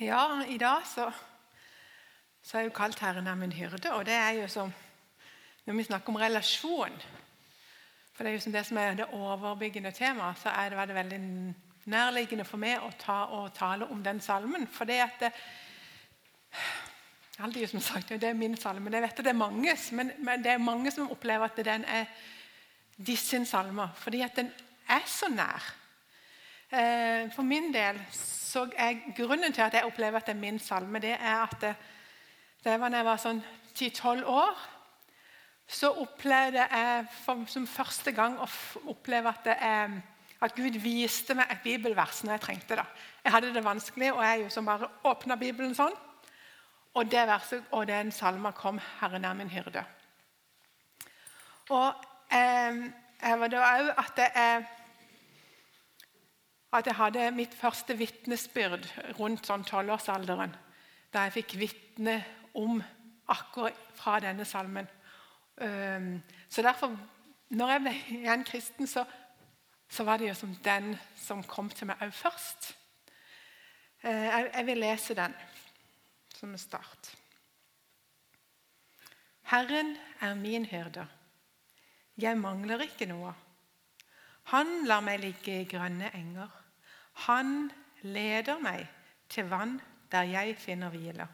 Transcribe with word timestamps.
Ja, 0.00 0.42
i 0.48 0.58
dag 0.58 0.82
så, 0.86 1.10
så 2.42 2.58
er 2.58 2.62
jo 2.62 2.70
kalt 2.70 2.98
'Herren 2.98 3.26
er 3.26 3.34
min 3.34 3.52
hyrde'. 3.52 3.92
Og 3.92 4.06
det 4.06 4.14
er 4.14 4.30
jo 4.30 4.48
som 4.48 4.72
Når 5.66 5.74
vi 5.74 5.82
snakker 5.82 6.08
om 6.08 6.16
relasjon 6.16 7.02
For 8.12 8.24
det 8.24 8.30
er 8.30 8.34
jo 8.34 8.40
som 8.40 8.52
det 8.52 8.66
som 8.66 8.76
er 8.76 8.94
det 8.94 9.06
overbyggende 9.12 9.90
temaet, 9.90 10.38
så 10.38 10.50
det, 10.70 10.88
det 10.88 10.94
veldig 10.94 11.54
nærliggende 11.84 12.44
for 12.44 12.56
meg 12.56 12.78
å 12.78 12.90
ta 12.98 13.24
og 13.24 13.54
tale 13.54 13.86
om 13.86 14.02
den 14.04 14.20
salmen. 14.20 14.66
For 14.66 14.84
det 14.84 15.00
at 15.00 15.20
det, 15.20 15.32
de 17.54 17.66
som 17.66 17.80
sagt, 17.80 18.08
det 18.08 18.24
er 18.24 18.32
min 18.34 18.56
salme. 18.56 18.90
Jeg 18.92 19.02
vet 19.02 19.18
at 19.18 19.24
det 19.24 19.26
er 19.26 19.32
mange, 19.32 19.76
men, 19.92 20.12
men 20.18 20.44
det 20.44 20.52
er 20.52 20.58
mange 20.58 20.90
som 20.90 21.10
opplever 21.10 21.44
at 21.44 21.64
den 21.64 21.84
er 21.84 22.04
disse 23.06 23.44
salmer. 23.46 23.88
Fordi 23.96 24.20
at 24.20 24.36
den 24.36 24.52
er 24.88 25.02
så 25.06 25.28
nær. 25.28 25.74
Eh, 26.74 27.30
for 27.30 27.46
min 27.46 27.68
del 27.74 28.00
så 28.10 28.64
er 28.76 28.96
grunnen 29.14 29.52
til 29.52 29.62
at 29.62 29.74
jeg 29.74 29.86
opplever 29.86 30.18
at 30.18 30.26
det 30.26 30.34
er 30.34 30.40
min 30.40 30.58
salme, 30.58 30.98
det 30.98 31.12
er 31.12 31.42
at 31.42 31.54
det, 31.60 31.74
det 32.64 32.80
var 32.80 32.90
da 32.90 32.98
jeg 32.98 33.06
var 33.06 33.20
sånn 33.22 33.42
10-12 33.74 34.24
år, 34.26 34.64
så 35.70 35.92
opplevde 36.02 36.66
jeg 36.66 37.06
for, 37.22 37.46
som 37.46 37.68
første 37.70 38.12
gang 38.12 38.36
å 38.42 38.48
oppleve 38.90 39.30
at, 39.30 39.46
er, 39.54 39.94
at, 40.40 40.56
Gud 40.56 40.80
viste 40.82 41.36
meg 41.38 41.52
et 41.52 41.62
bibelvers 41.62 42.24
når 42.24 42.36
jeg 42.36 42.44
trengte 42.48 42.78
det. 42.80 42.86
Jeg 43.24 43.36
hadde 43.36 43.54
det 43.54 43.64
vanskelig, 43.64 44.12
og 44.12 44.24
jeg 44.26 44.42
jo 44.42 44.52
som 44.52 44.66
bare 44.66 44.90
åpna 45.06 45.38
Bibelen 45.40 45.78
sånn. 45.78 45.94
Og 46.94 47.10
det 47.10 47.26
verset 47.26 47.70
og 47.70 47.86
den 47.86 48.12
salma 48.12 48.50
kom 48.50 48.78
'Herren 48.78 49.24
er 49.24 49.34
min 49.34 49.50
hyrde'. 49.50 49.84
Og 51.70 51.94
eh, 52.30 52.90
jeg 53.22 53.40
var 53.40 53.48
da 53.48 53.68
òg 53.78 53.94
at 53.98 54.16
det 54.16 54.30
er 54.34 54.66
at 56.74 56.86
jeg 56.90 56.98
hadde 56.98 57.30
mitt 57.36 57.54
første 57.54 57.96
vitnesbyrd 57.98 58.86
rundt 59.18 59.46
sånn 59.46 59.64
tolvårsalderen. 59.66 60.54
Da 61.14 61.26
jeg 61.26 61.36
fikk 61.38 61.56
vitne 61.60 62.18
om 62.58 62.82
akkurat 63.30 63.78
fra 63.94 64.18
denne 64.22 64.44
salmen. 64.44 64.88
Så 65.54 66.62
derfor, 66.62 66.96
når 67.54 67.70
jeg 67.70 67.82
ble 67.84 67.92
igjen 68.18 68.46
kristen, 68.46 68.90
så, 68.90 69.04
så 69.88 70.04
var 70.04 70.18
det 70.18 70.32
jo 70.32 70.38
som 70.38 70.56
den 70.64 70.96
som 71.20 71.44
kom 71.46 71.70
til 71.70 71.92
meg 71.92 72.02
òg 72.02 72.14
først. 72.14 72.72
Eh, 74.04 74.26
jeg 74.50 74.66
vil 74.66 74.82
lese 74.82 75.16
den 75.16 75.34
som 76.34 76.50
en 76.52 76.60
start. 76.60 77.14
Herren 79.48 79.96
er 80.20 80.34
min 80.34 80.66
hyrde. 80.66 81.06
Jeg 82.20 82.38
mangler 82.38 82.84
ikke 82.84 83.08
noe. 83.08 83.32
Han 84.52 84.84
lar 84.88 85.00
meg 85.04 85.22
ligge 85.22 85.62
i 85.62 85.68
grønne 85.68 86.10
enger. 86.14 86.63
Han 87.26 87.70
leder 88.02 88.58
meg 88.62 88.86
til 89.30 89.48
vann 89.50 89.78
der 90.12 90.26
jeg 90.28 90.56
finner 90.58 90.92
hvile. 90.92 91.26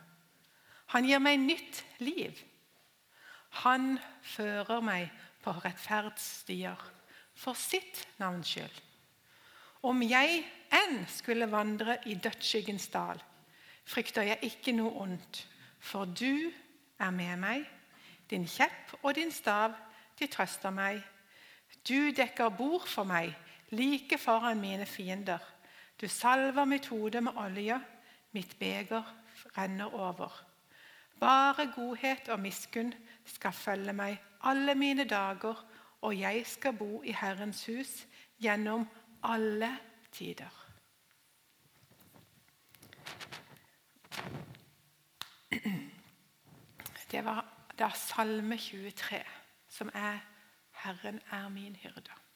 Han 0.92 1.06
gir 1.06 1.22
meg 1.22 1.40
nytt 1.40 1.82
liv. 2.02 2.36
Han 3.64 3.98
fører 4.22 4.80
meg 4.84 5.10
på 5.42 5.54
rettferdsstier 5.64 6.78
for 7.34 7.58
sitt 7.58 8.04
navns 8.20 8.52
skyld. 8.52 8.80
Om 9.82 10.02
jeg 10.04 10.42
enn 10.76 11.04
skulle 11.08 11.48
vandre 11.50 11.96
i 12.06 12.14
dødsskyggens 12.20 12.88
dal, 12.92 13.20
frykter 13.88 14.28
jeg 14.28 14.50
ikke 14.50 14.74
noe 14.76 14.92
ondt, 15.06 15.46
for 15.80 16.04
du 16.04 16.50
er 17.00 17.14
med 17.14 17.40
meg. 17.40 17.64
Din 18.30 18.44
kjepp 18.46 18.98
og 19.00 19.14
din 19.16 19.32
stav, 19.32 19.72
de 20.20 20.28
trøster 20.28 20.70
meg. 20.70 21.00
Du 21.88 22.12
dekker 22.12 22.52
bord 22.52 22.86
for 22.86 23.08
meg 23.08 23.32
like 23.72 24.18
foran 24.18 24.60
mine 24.60 24.86
fiender. 24.86 25.40
Du 26.00 26.08
salver 26.08 26.64
mitt 26.64 26.86
hode 26.86 27.20
med 27.20 27.32
olje, 27.36 27.80
mitt 28.32 28.58
beger 28.58 29.02
renner 29.56 29.94
over. 29.94 30.46
Bare 31.20 31.72
godhet 31.74 32.28
og 32.28 32.40
miskunn 32.40 32.94
skal 33.24 33.52
følge 33.52 33.92
meg 33.92 34.16
alle 34.42 34.74
mine 34.74 35.04
dager, 35.04 35.66
og 36.00 36.16
jeg 36.20 36.46
skal 36.46 36.72
bo 36.76 37.02
i 37.02 37.12
Herrens 37.12 37.66
hus 37.66 38.06
gjennom 38.40 38.88
alle 39.22 39.68
tider. 40.12 40.56
Det 47.10 47.24
var 47.24 47.44
da 47.78 47.90
Salme 47.94 48.56
23, 48.56 49.22
som 49.68 49.90
er 49.94 50.18
'Herren 50.72 51.20
er 51.30 51.48
min 51.48 51.76
hyrde'. 51.76 52.29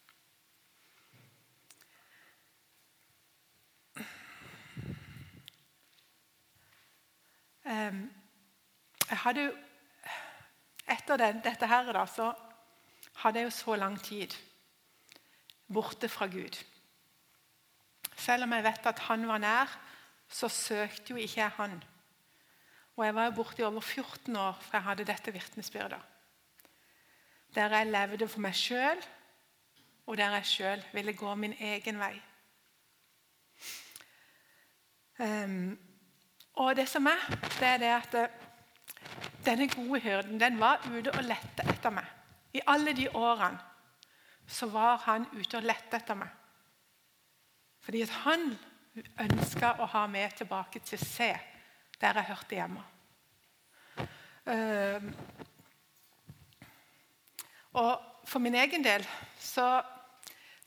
Jeg 7.65 9.19
hadde 9.25 9.47
jo, 9.49 9.55
Etter 10.85 11.17
det, 11.17 11.31
dette 11.47 11.69
her 11.69 11.87
da, 11.97 12.03
så 12.05 12.27
hadde 13.23 13.41
jeg 13.41 13.49
jo 13.49 13.53
så 13.57 13.77
lang 13.81 13.97
tid 14.05 14.35
borte 15.73 16.11
fra 16.13 16.27
Gud. 16.29 16.59
Selv 18.17 18.45
om 18.45 18.53
jeg 18.53 18.67
vet 18.67 18.87
at 18.87 19.01
han 19.09 19.25
var 19.29 19.41
nær, 19.41 19.73
så 20.29 20.49
søkte 20.49 21.15
jo 21.15 21.17
ikke 21.17 21.41
jeg 21.41 21.57
han. 21.57 21.79
Og 22.97 23.07
jeg 23.07 23.15
var 23.15 23.31
jo 23.31 23.37
borte 23.39 23.63
i 23.63 23.65
over 23.65 23.81
14 23.81 24.37
år 24.37 24.61
for 24.61 24.77
jeg 24.77 24.87
hadde 24.89 25.09
dette 25.09 25.33
vitnesbyrdet. 25.33 26.03
Der 27.55 27.77
jeg 27.77 27.87
levde 27.87 28.29
for 28.29 28.45
meg 28.45 28.55
sjøl, 28.59 29.01
og 30.07 30.17
der 30.17 30.37
jeg 30.37 30.47
sjøl 30.47 30.85
ville 30.93 31.17
gå 31.17 31.35
min 31.35 31.57
egen 31.59 31.99
vei. 31.99 32.15
Um, 35.19 35.79
og 36.55 36.77
det 36.77 36.87
som 36.89 37.07
er, 37.11 37.23
det 37.59 37.69
er 37.69 37.81
det 37.83 37.91
at 37.91 38.15
eh, 38.19 38.43
denne 39.45 39.69
gode 39.69 40.01
hyrden 40.01 40.41
den 40.41 40.61
var 40.61 40.85
ute 40.87 41.13
og 41.13 41.25
lette 41.27 41.67
etter 41.69 41.93
meg. 41.95 42.07
I 42.55 42.63
alle 42.71 42.95
de 42.95 43.09
årene 43.11 43.59
så 44.47 44.69
var 44.71 45.03
han 45.07 45.27
ute 45.33 45.59
og 45.59 45.67
lette 45.67 45.99
etter 45.99 46.19
meg. 46.19 46.31
Fordi 47.85 48.03
at 48.05 48.15
han 48.25 48.53
ønska 49.25 49.75
å 49.83 49.89
ha 49.97 50.05
meg 50.09 50.37
tilbake 50.39 50.81
til 50.87 51.01
C, 51.01 51.33
der 52.01 52.21
jeg 52.21 52.29
hørte 52.31 52.59
hjemme. 52.59 52.85
Uh, 54.45 55.01
og 57.81 58.29
for 58.29 58.45
min 58.45 58.55
egen 58.61 58.85
del 58.85 59.05
så, 59.41 59.83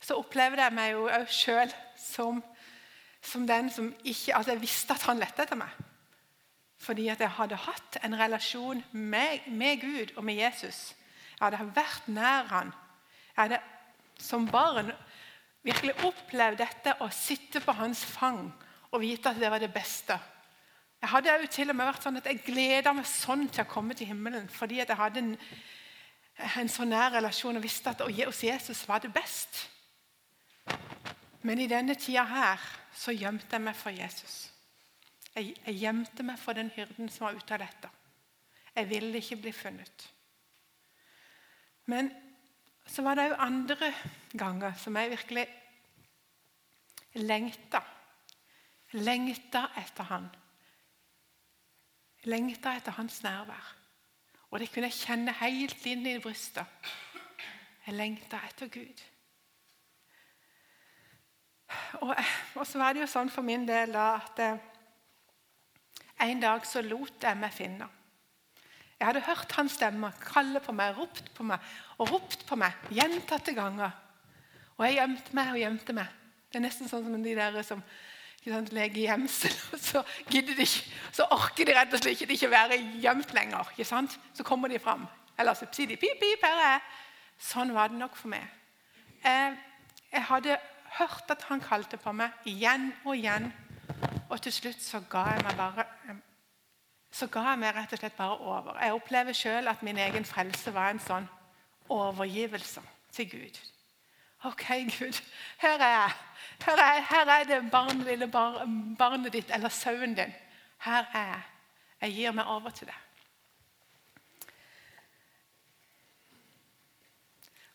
så 0.00 0.18
opplevde 0.18 0.62
jeg 0.62 0.74
meg 0.74 0.92
jo 0.92 1.06
òg 1.06 1.30
sjøl 1.32 1.72
som 1.98 2.42
som 3.28 3.46
den 3.46 3.70
som 3.70 3.92
ikke 4.04 4.36
Altså, 4.36 4.52
jeg 4.54 4.62
visste 4.62 4.96
at 4.96 5.06
han 5.08 5.20
lette 5.20 5.44
etter 5.44 5.58
meg. 5.58 5.72
Fordi 6.78 7.08
at 7.12 7.20
jeg 7.20 7.34
hadde 7.36 7.58
hatt 7.58 7.98
en 8.04 8.16
relasjon 8.18 8.82
med, 8.92 9.48
med 9.50 9.80
Gud 9.80 10.14
og 10.16 10.24
med 10.24 10.38
Jesus. 10.38 10.94
Jeg 11.38 11.44
hadde 11.44 11.74
vært 11.74 12.08
nær 12.08 12.48
han. 12.52 12.72
Jeg 13.34 13.42
hadde 13.42 13.60
som 14.18 14.46
barn 14.50 14.92
virkelig 15.66 15.94
opplevd 16.06 16.58
dette 16.62 16.94
å 17.02 17.10
sitte 17.14 17.60
på 17.62 17.74
hans 17.78 18.02
fang 18.06 18.48
og 18.90 19.02
vite 19.02 19.30
at 19.30 19.40
det 19.40 19.50
var 19.50 19.62
det 19.62 19.72
beste. 19.74 20.16
Jeg 20.98 21.10
hadde 21.12 21.34
jo 21.42 21.50
til 21.54 21.70
og 21.70 21.76
med 21.78 21.86
vært 21.86 22.06
sånn 22.06 22.18
at 22.18 22.26
jeg 22.26 22.42
gleda 22.46 22.92
meg 22.96 23.06
sånn 23.06 23.46
til 23.48 23.62
å 23.62 23.70
komme 23.70 23.94
til 23.94 24.10
himmelen 24.10 24.48
fordi 24.50 24.80
at 24.82 24.90
jeg 24.90 24.98
hadde 24.98 25.22
en, 25.22 25.34
en 26.58 26.70
så 26.72 26.86
nær 26.88 27.12
relasjon 27.14 27.58
og 27.58 27.62
visste 27.62 27.92
at 27.92 28.02
hos 28.02 28.42
Jesus 28.42 28.82
var 28.88 29.02
det 29.04 29.12
best. 29.14 29.66
Men 31.46 31.62
i 31.62 31.68
denne 31.70 31.94
tida 31.94 32.24
her 32.26 32.64
så 32.98 33.14
gjemte 33.14 33.54
jeg 33.54 33.62
meg 33.62 33.76
for 33.78 33.94
Jesus. 33.94 34.36
Jeg, 35.34 35.54
jeg 35.66 35.78
gjemte 35.84 36.24
meg 36.26 36.38
for 36.42 36.58
den 36.58 36.70
hyrden 36.74 37.10
som 37.12 37.28
var 37.28 37.38
ute 37.38 37.54
av 37.54 37.62
dette. 37.62 37.90
Jeg 38.74 38.88
ville 38.90 39.20
ikke 39.20 39.38
bli 39.42 39.52
funnet. 39.54 40.08
Men 41.88 42.10
så 42.88 43.04
var 43.04 43.18
det 43.18 43.28
òg 43.28 43.40
andre 43.44 43.92
ganger 44.38 44.74
som 44.80 44.96
jeg 44.98 45.12
virkelig 45.14 45.46
lengta. 47.22 47.82
Lengta 48.98 49.66
etter 49.78 50.08
han. 50.08 50.28
Lengta 52.28 52.74
etter 52.76 52.96
hans 52.96 53.22
nærvær. 53.22 53.74
Og 54.50 54.60
det 54.60 54.70
kunne 54.72 54.88
jeg 54.88 55.00
kjenne 55.04 55.36
helt 55.38 55.86
inn 55.86 56.06
i 56.08 56.18
brystet. 56.22 56.90
Jeg 57.86 57.96
lengta 57.96 58.40
etter 58.48 58.70
Gud. 58.72 59.04
Og, 62.08 62.16
og, 62.54 62.66
så 62.66 62.80
var 62.80 62.94
det 62.96 63.02
jo 63.04 63.10
sånn 63.10 63.30
for 63.32 63.44
min 63.44 63.66
del 63.68 63.92
da 63.92 64.08
at 64.16 64.40
eh, 64.40 64.60
en 66.24 66.40
dag 66.40 66.64
så 66.66 66.80
lot 66.82 67.22
jeg 67.22 67.38
meg 67.38 67.52
finne. 67.54 67.88
Jeg 68.98 69.06
hadde 69.06 69.26
hørt 69.28 69.52
hans 69.54 69.76
stemme 69.78 70.08
kalle 70.22 70.62
på 70.64 70.72
meg, 70.74 70.96
ropt 70.96 71.28
på 71.36 71.44
meg 71.46 71.62
og 72.00 72.10
ropt 72.10 72.46
på 72.48 72.56
meg 72.58 72.88
gjentatte 72.90 73.52
ganger. 73.54 73.92
Og 74.78 74.86
jeg 74.86 74.96
gjemte 74.98 75.36
meg 75.36 75.52
og 75.52 75.60
gjemte 75.60 75.94
meg. 75.94 76.16
Det 76.48 76.58
er 76.58 76.64
nesten 76.64 76.88
sånn 76.90 77.04
som 77.04 77.22
de 77.22 77.34
der 77.36 77.60
som 77.66 77.82
sant, 78.48 78.72
leger 78.72 79.04
gjemsel. 79.04 79.54
Så 79.90 80.02
gidder 80.30 80.56
de 80.56 80.64
ikke, 80.64 80.86
så 81.12 81.26
orker 81.34 81.68
de 81.68 81.74
rett 81.76 81.92
og 81.92 82.00
slett 82.00 82.32
ikke 82.32 82.50
være 82.50 82.78
gjemt 83.02 83.34
lenger. 83.36 83.68
Ikke 83.74 83.86
sant? 83.86 84.16
Så 84.34 84.46
kommer 84.46 84.72
de 84.72 84.80
fram. 84.80 85.04
Eller 85.38 85.54
så 85.54 85.68
sier 85.70 85.86
de 85.86 85.96
'pip, 85.96 86.16
pip, 86.18 86.42
her 86.42 86.56
er 86.56 86.72
jeg'. 86.78 86.86
Sånn 87.38 87.74
var 87.74 87.92
det 87.92 87.98
nok 88.00 88.16
for 88.16 88.32
meg. 88.32 88.46
Jeg, 89.22 89.58
jeg 90.12 90.24
hadde 90.30 90.56
hørt 90.98 91.30
at 91.30 91.44
han 91.48 91.60
kalte 91.60 91.96
på 92.00 92.12
meg 92.12 92.48
igjen 92.48 92.90
og 93.04 93.16
igjen. 93.16 93.52
Og 94.28 94.40
til 94.42 94.52
slutt 94.52 94.82
så 94.82 95.00
ga 95.10 95.24
jeg 95.34 95.44
meg 95.44 95.56
bare 95.56 95.86
så 97.10 97.26
ga 97.32 97.40
jeg 97.50 97.58
meg 97.62 97.74
rett 97.74 97.92
og 97.96 98.00
slett 98.02 98.16
bare 98.18 98.36
over. 98.36 98.76
Jeg 98.82 98.94
opplever 98.94 99.36
sjøl 99.36 99.68
at 99.70 99.82
min 99.82 99.98
egen 99.98 100.26
frelse 100.28 100.72
var 100.74 100.92
en 100.92 101.00
sånn 101.00 101.28
overgivelse 101.88 102.82
til 103.16 103.30
Gud. 103.30 103.60
OK, 104.44 104.66
Gud, 104.98 105.20
her 105.58 105.80
er 105.80 105.94
jeg. 105.94 106.12
Her 106.66 106.82
er, 106.82 107.00
her 107.08 107.30
er 107.32 107.44
det 107.48 107.70
barn, 107.70 108.04
lille 108.06 108.28
bar, 108.30 108.60
barnet 108.98 109.32
ditt 109.32 109.50
eller 109.54 109.72
sauen 109.72 110.14
din. 110.14 110.34
Her 110.84 111.08
er 111.14 111.32
jeg. 111.32 111.42
Jeg 112.00 112.14
gir 112.14 112.36
meg 112.36 112.46
over 112.46 112.70
til 112.70 112.86
deg. 112.86 113.04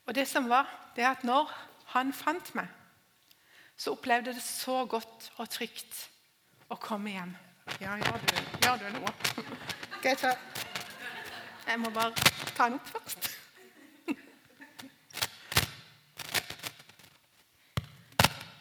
Og 0.06 0.16
det 0.16 0.28
som 0.28 0.48
var, 0.50 0.70
det 0.96 1.04
er 1.04 1.12
at 1.16 1.24
når 1.24 1.52
han 1.96 2.14
fant 2.14 2.56
meg, 2.56 2.68
så 3.84 3.92
opplevde 3.92 4.28
jeg 4.28 4.36
det 4.36 4.44
så 4.44 4.86
godt 4.86 5.32
og 5.38 5.50
trygt 5.52 6.10
å 6.72 6.76
komme 6.80 7.12
hjem. 7.12 7.34
Ja, 7.82 7.98
gjør 8.00 8.22
du, 8.22 8.36
gjør 8.64 8.78
du 8.80 8.86
noe? 8.96 9.12
Skal 9.98 10.10
jeg 10.12 10.38
Jeg 11.68 11.80
må 11.80 11.90
bare 11.96 12.14
ta 12.56 12.70
den 12.70 12.78
opp 12.78 12.88
først. 12.88 13.30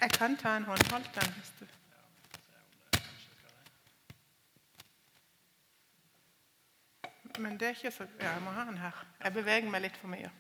Jeg 0.03 0.11
kan 0.17 0.37
ta 0.37 0.57
en 0.57 0.65
håndholdt 0.67 1.17
en 1.23 1.33
hvis 1.37 1.53
du 1.61 1.67
Men 7.39 7.61
det 7.61 7.69
er 7.69 7.71
ikke 7.71 7.91
så 7.91 8.07
Ja, 8.21 8.33
jeg 8.33 8.43
må 8.43 8.51
ha 8.51 8.65
den 8.65 8.79
her. 8.79 9.07
Jeg 9.25 9.33
beveger 9.33 9.71
meg 9.71 9.83
litt 9.87 9.97
for 9.97 10.09
mye. 10.11 10.31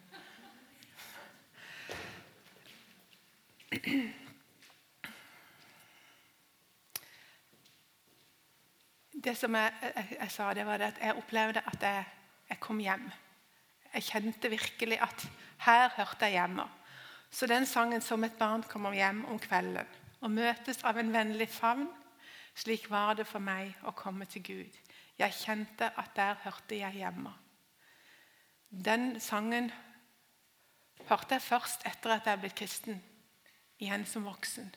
Det 9.25 9.37
som 9.39 9.55
jeg, 9.55 9.73
jeg, 9.83 10.17
jeg, 10.19 10.31
sa, 10.31 10.51
det 10.55 10.67
var 10.67 10.81
det 10.83 10.91
at 10.91 11.01
jeg 11.01 11.17
opplevde 11.17 11.63
at 11.67 11.83
jeg, 11.83 12.05
jeg, 12.49 12.59
kom 12.61 12.81
hjem. 12.83 13.05
Jeg 13.95 14.03
kjente 14.03 14.51
virkelig 14.51 14.99
at 15.03 15.27
her 15.63 15.93
hørte 15.97 16.27
jeg 16.27 16.41
hjemme. 16.41 16.65
Så 17.31 17.47
den 17.47 17.67
sangen 17.67 18.01
'Som 18.01 18.25
et 18.25 18.39
barn 18.39 18.63
kommer 18.63 18.93
hjem 18.93 19.25
om 19.25 19.39
kvelden' 19.39 19.87
og 20.21 20.31
møtes 20.31 20.85
av 20.85 20.99
en 20.99 21.13
vennlig 21.13 21.49
favn, 21.49 21.89
slik 22.55 22.91
var 22.91 23.15
det 23.15 23.27
for 23.27 23.39
meg 23.39 23.75
å 23.83 23.91
komme 23.91 24.25
til 24.25 24.43
Gud. 24.43 24.79
Jeg 25.19 25.33
kjente 25.33 25.91
at 25.99 26.17
der 26.17 26.35
hørte 26.45 26.79
jeg 26.79 26.93
hjemme. 26.93 27.33
Den 28.71 29.21
sangen 29.21 29.73
hørte 31.09 31.35
jeg 31.35 31.43
først 31.43 31.87
etter 31.87 32.11
at 32.11 32.27
jeg 32.27 32.41
ble 32.41 32.51
kristen, 32.51 33.03
igjen 33.79 34.07
som 34.07 34.25
voksen. 34.25 34.75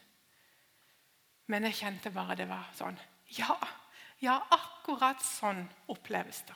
Men 1.47 1.63
jeg 1.63 1.74
kjente 1.74 2.12
bare 2.12 2.36
det 2.36 2.50
var 2.50 2.69
sånn 2.74 2.97
Ja! 3.38 3.84
Ja, 4.25 4.39
akkurat 4.50 5.22
sånn 5.22 5.66
oppleves 5.92 6.42
det. 6.48 6.56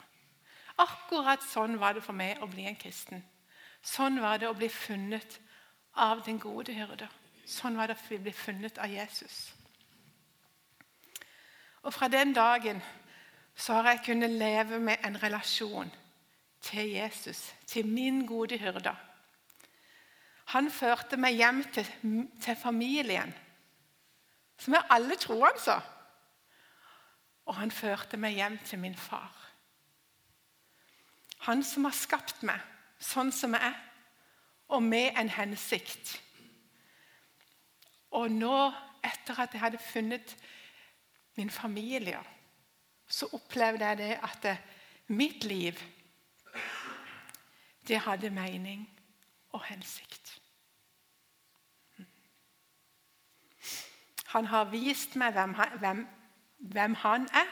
Akkurat 0.79 1.43
sånn 1.43 1.77
var 1.79 1.93
det 1.93 2.01
for 2.01 2.17
meg 2.17 2.41
å 2.41 2.47
bli 2.49 2.65
en 2.69 2.77
kristen. 2.79 3.21
Sånn 3.85 4.19
var 4.23 4.39
det 4.39 4.49
å 4.49 4.57
bli 4.57 4.69
funnet 4.71 5.37
av 5.99 6.23
den 6.25 6.39
gode 6.41 6.73
hyrde. 6.73 7.09
Sånn 7.45 7.77
var 7.77 7.91
det 7.91 7.97
å 7.99 8.21
bli 8.23 8.33
funnet 8.33 8.79
av 8.79 8.91
Jesus. 8.91 9.49
Og 11.83 11.93
fra 11.95 12.09
den 12.11 12.33
dagen 12.33 12.81
så 13.55 13.79
har 13.79 13.93
jeg 13.93 14.05
kunnet 14.07 14.31
leve 14.31 14.79
med 14.79 15.03
en 15.05 15.19
relasjon 15.19 15.91
til 16.63 16.91
Jesus, 16.95 17.53
til 17.67 17.87
min 17.87 18.25
gode 18.27 18.57
hyrde. 18.59 18.95
Han 20.55 20.71
førte 20.71 21.19
meg 21.19 21.37
hjem 21.37 21.63
til, 21.73 21.87
til 22.41 22.57
familien, 22.57 23.31
som 24.59 24.75
er 24.75 24.87
alle 24.95 25.15
troende. 25.19 25.77
Og 27.49 27.57
han 27.57 27.71
førte 27.73 28.17
meg 28.21 28.37
hjem 28.37 28.59
til 28.65 28.79
min 28.79 28.95
far. 28.95 29.33
Han 31.49 31.63
som 31.65 31.87
har 31.87 31.95
skapt 31.97 32.43
meg 32.45 32.61
sånn 33.01 33.31
som 33.33 33.55
jeg 33.55 33.71
er, 33.71 33.77
og 34.69 34.83
med 34.85 35.17
en 35.17 35.31
hensikt. 35.33 36.11
Og 38.13 38.29
nå, 38.29 38.57
etter 39.01 39.39
at 39.41 39.55
jeg 39.55 39.63
hadde 39.63 39.81
funnet 39.81 40.35
min 41.39 41.49
familie, 41.49 42.19
så 43.07 43.29
opplevde 43.33 43.87
jeg 43.87 43.97
det 43.97 44.11
at 44.21 44.43
det, 44.43 44.57
mitt 45.07 45.43
liv 45.43 45.79
det 47.87 48.03
hadde 48.05 48.29
mening 48.29 48.83
og 49.57 49.63
hensikt. 49.65 50.35
Han 54.35 54.45
har 54.45 54.69
vist 54.69 55.15
meg 55.17 55.33
hvem, 55.33 55.55
hvem 55.81 56.03
hvem 56.59 56.93
han 56.93 57.27
er, 57.33 57.49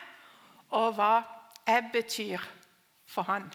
og 0.69 0.93
hva 0.93 1.21
jeg 1.67 1.89
betyr 1.93 2.43
for 3.05 3.21
han. 3.21 3.53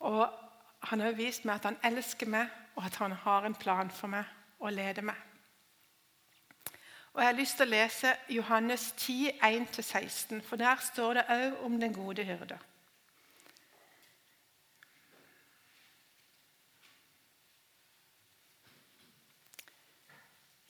Og 0.00 0.44
Han 0.80 1.00
har 1.00 1.12
vist 1.12 1.44
meg 1.44 1.54
at 1.58 1.64
han 1.64 1.76
elsker 1.84 2.28
meg, 2.30 2.46
og 2.76 2.84
at 2.86 2.96
han 2.96 3.12
har 3.12 3.44
en 3.44 3.54
plan 3.54 3.90
for 3.90 4.06
meg 4.06 4.24
og 4.60 4.72
leder 4.72 5.02
meg. 5.02 5.16
Og 7.12 7.20
Jeg 7.20 7.26
har 7.26 7.34
lyst 7.40 7.56
til 7.58 7.66
å 7.66 7.70
lese 7.70 8.12
Johannes 8.30 8.92
10, 8.92 9.30
1-16, 9.42 10.42
for 10.46 10.56
der 10.56 10.76
står 10.76 11.18
det 11.18 11.24
òg 11.34 11.64
om 11.66 11.80
den 11.80 11.92
gode 11.92 12.24
hyrde. 12.24 12.58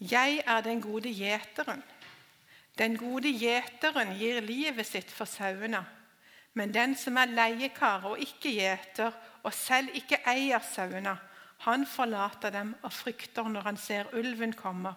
Jeg 0.01 0.43
er 0.47 0.61
den 0.61 0.81
gode 0.81 1.13
gjeteren. 1.13 1.83
Den 2.79 2.95
gode 2.97 3.33
gjeteren 3.35 4.15
gir 4.19 4.41
livet 4.45 4.87
sitt 4.87 5.11
for 5.11 5.27
sauene. 5.27 5.81
Men 6.55 6.73
den 6.75 6.95
som 6.99 7.19
er 7.19 7.31
leiekar 7.31 8.07
og 8.07 8.23
ikke 8.23 8.53
gjeter, 8.55 9.15
og 9.43 9.55
selv 9.55 9.95
ikke 9.99 10.21
eier 10.31 10.63
sauene, 10.63 11.17
han 11.67 11.85
forlater 11.87 12.55
dem 12.55 12.73
og 12.87 12.93
frykter 12.95 13.51
når 13.51 13.67
han 13.67 13.79
ser 13.81 14.11
ulven 14.15 14.55
komme. 14.55 14.95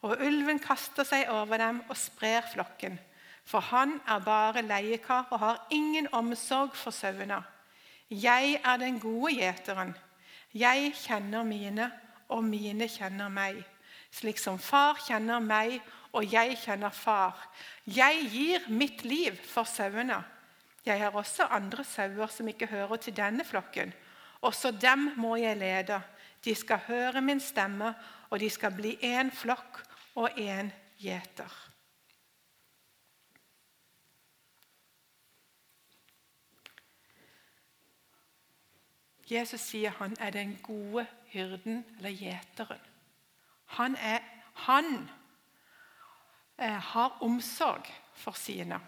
Og 0.00 0.16
ulven 0.24 0.60
kaster 0.64 1.04
seg 1.04 1.28
over 1.28 1.60
dem 1.60 1.82
og 1.88 1.96
sprer 2.00 2.46
flokken. 2.52 2.96
For 3.44 3.60
han 3.68 3.98
er 4.08 4.22
bare 4.24 4.62
leiekar 4.64 5.28
og 5.30 5.42
har 5.42 5.66
ingen 5.70 6.08
omsorg 6.16 6.76
for 6.76 6.94
sauene. 6.94 7.42
Jeg 8.10 8.60
er 8.64 8.76
den 8.80 9.00
gode 9.00 9.34
gjeteren. 9.36 9.92
Jeg 10.54 10.94
kjenner 10.96 11.44
mine, 11.44 11.90
og 12.28 12.44
mine 12.44 12.88
kjenner 12.88 13.28
meg. 13.28 13.60
Slik 14.10 14.38
som 14.38 14.58
far 14.58 14.98
kjenner 15.06 15.42
meg, 15.42 15.78
og 16.12 16.32
jeg 16.32 16.58
kjenner 16.58 16.90
far. 16.94 17.38
Jeg 17.86 18.26
gir 18.32 18.66
mitt 18.68 19.04
liv 19.04 19.36
for 19.46 19.68
sauene. 19.68 20.18
Jeg 20.86 20.98
har 21.02 21.16
også 21.16 21.46
andre 21.52 21.84
sauer 21.84 22.32
som 22.32 22.48
ikke 22.48 22.66
hører 22.66 22.96
til 22.96 23.16
denne 23.16 23.44
flokken. 23.44 23.92
Også 24.40 24.70
dem 24.70 25.10
må 25.16 25.36
jeg 25.36 25.56
lede. 25.56 26.00
De 26.44 26.54
skal 26.54 26.80
høre 26.86 27.20
min 27.20 27.40
stemme, 27.40 27.94
og 28.30 28.40
de 28.40 28.50
skal 28.50 28.72
bli 28.74 28.96
én 29.04 29.30
flokk 29.34 29.82
og 30.14 30.30
én 30.38 30.72
gjeter. 30.98 31.50
Jesus 39.30 39.60
sier 39.60 39.94
han 40.00 40.16
er 40.18 40.30
den 40.34 40.56
gode 40.62 41.06
hyrden, 41.30 41.84
eller 41.98 42.10
gjeteren. 42.10 42.80
Han 43.78 43.94
er 43.96 44.18
han 44.66 45.08
har 46.68 47.22
omsorg 47.24 47.86
for 48.14 48.36
sine. 48.36 48.80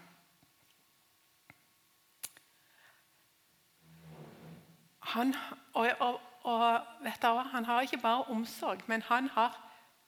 Han, 5.13 5.33
og, 5.73 5.89
og, 5.99 6.21
og 6.43 6.81
du, 7.21 7.41
han 7.51 7.65
har 7.65 7.81
ikke 7.81 7.97
bare 7.97 8.23
omsorg, 8.23 8.81
men 8.87 9.01
han 9.01 9.29
har, 9.29 9.57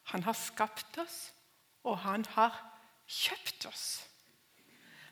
han 0.04 0.24
har 0.24 0.34
skapt 0.34 0.98
oss, 0.98 1.34
og 1.84 2.00
han 2.00 2.26
har 2.30 2.56
kjøpt 3.08 3.66
oss. 3.66 4.06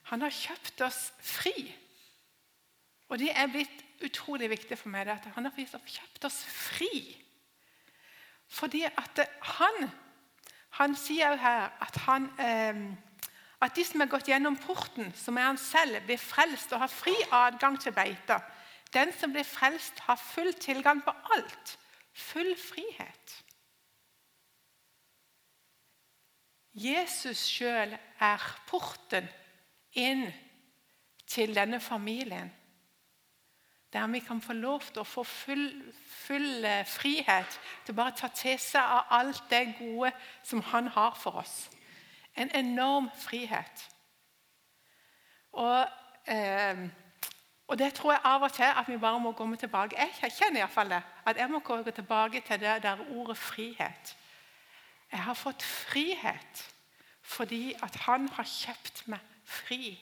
Han 0.04 0.22
har 0.22 0.30
kjøpt 0.30 0.82
oss 0.82 1.14
fri. 1.20 1.76
Og 3.10 3.20
det 3.20 3.30
er 3.36 3.52
blitt 3.52 3.84
utrolig 4.04 4.50
viktig 4.52 4.78
for 4.78 4.92
meg 4.92 5.12
at 5.14 5.28
han 5.36 5.46
har 5.46 5.54
kjøpt 5.56 6.26
oss 6.28 6.42
fri. 6.46 7.04
Fordi 8.50 8.84
at 8.90 9.22
han 9.58 9.90
han 10.80 10.96
sier 10.98 11.34
jo 11.34 11.38
her 11.38 11.70
at, 11.82 11.98
han, 12.08 12.26
eh, 12.42 12.82
at 13.62 13.76
de 13.76 13.86
som 13.86 14.02
har 14.02 14.10
gått 14.10 14.30
gjennom 14.32 14.58
porten, 14.58 15.12
som 15.16 15.38
er 15.38 15.52
han 15.52 15.62
selv, 15.62 16.00
blir 16.08 16.18
frelst 16.18 16.74
og 16.74 16.82
har 16.82 16.92
fri 16.92 17.14
adgang 17.32 17.78
til 17.82 17.94
beita. 17.94 18.40
Den 18.94 19.14
som 19.14 19.34
blir 19.34 19.46
frelst, 19.46 20.00
har 20.08 20.18
full 20.18 20.54
tilgang 20.54 21.02
på 21.06 21.14
alt. 21.36 21.78
Full 22.14 22.56
frihet. 22.58 23.38
Jesus 26.74 27.46
sjøl 27.54 27.94
er 28.22 28.46
porten 28.70 29.30
inn 29.94 30.26
til 31.30 31.54
denne 31.54 31.80
familien. 31.82 32.50
Der 33.94 34.08
vi 34.08 34.20
kan 34.20 34.42
få 34.42 34.54
lov 34.54 34.82
til 34.82 35.00
å 35.00 35.06
få 35.06 35.24
full, 35.24 35.68
full 36.08 36.66
eh, 36.66 36.86
frihet 36.86 37.60
til 37.86 37.94
bare 37.94 38.14
å 38.14 38.18
ta 38.18 38.28
til 38.34 38.58
seg 38.60 38.82
av 38.82 39.12
alt 39.20 39.44
det 39.52 39.76
gode 39.78 40.10
som 40.44 40.64
han 40.72 40.88
har 40.96 41.14
for 41.20 41.44
oss. 41.44 41.70
En 42.36 42.50
enorm 42.58 43.12
frihet. 43.18 43.86
Og, 45.54 45.86
eh, 46.26 46.82
og, 47.68 47.78
det 47.78 47.94
tror 47.94 48.16
jeg 48.16 48.26
av 48.26 48.42
og 48.42 48.54
til 48.54 48.72
at 48.82 48.90
vi 48.90 48.98
bare 48.98 49.20
må 49.20 49.32
komme 49.32 49.58
tilbake 49.58 49.96
Jeg 50.22 50.32
kjenner 50.40 50.64
iallfall 50.64 50.90
det. 50.90 51.04
At 51.26 51.38
jeg 51.38 51.50
må 51.50 51.60
gå 51.60 51.82
tilbake 51.92 52.42
til 52.42 52.60
det 52.60 52.82
der 52.84 53.06
ordet 53.10 53.38
frihet. 53.38 54.18
Jeg 55.12 55.20
har 55.20 55.34
fått 55.34 55.64
frihet 55.64 56.70
fordi 57.22 57.74
at 57.84 57.96
han 57.96 58.28
har 58.28 58.44
kjøpt 58.44 59.08
meg 59.08 59.20
fri. 59.46 60.00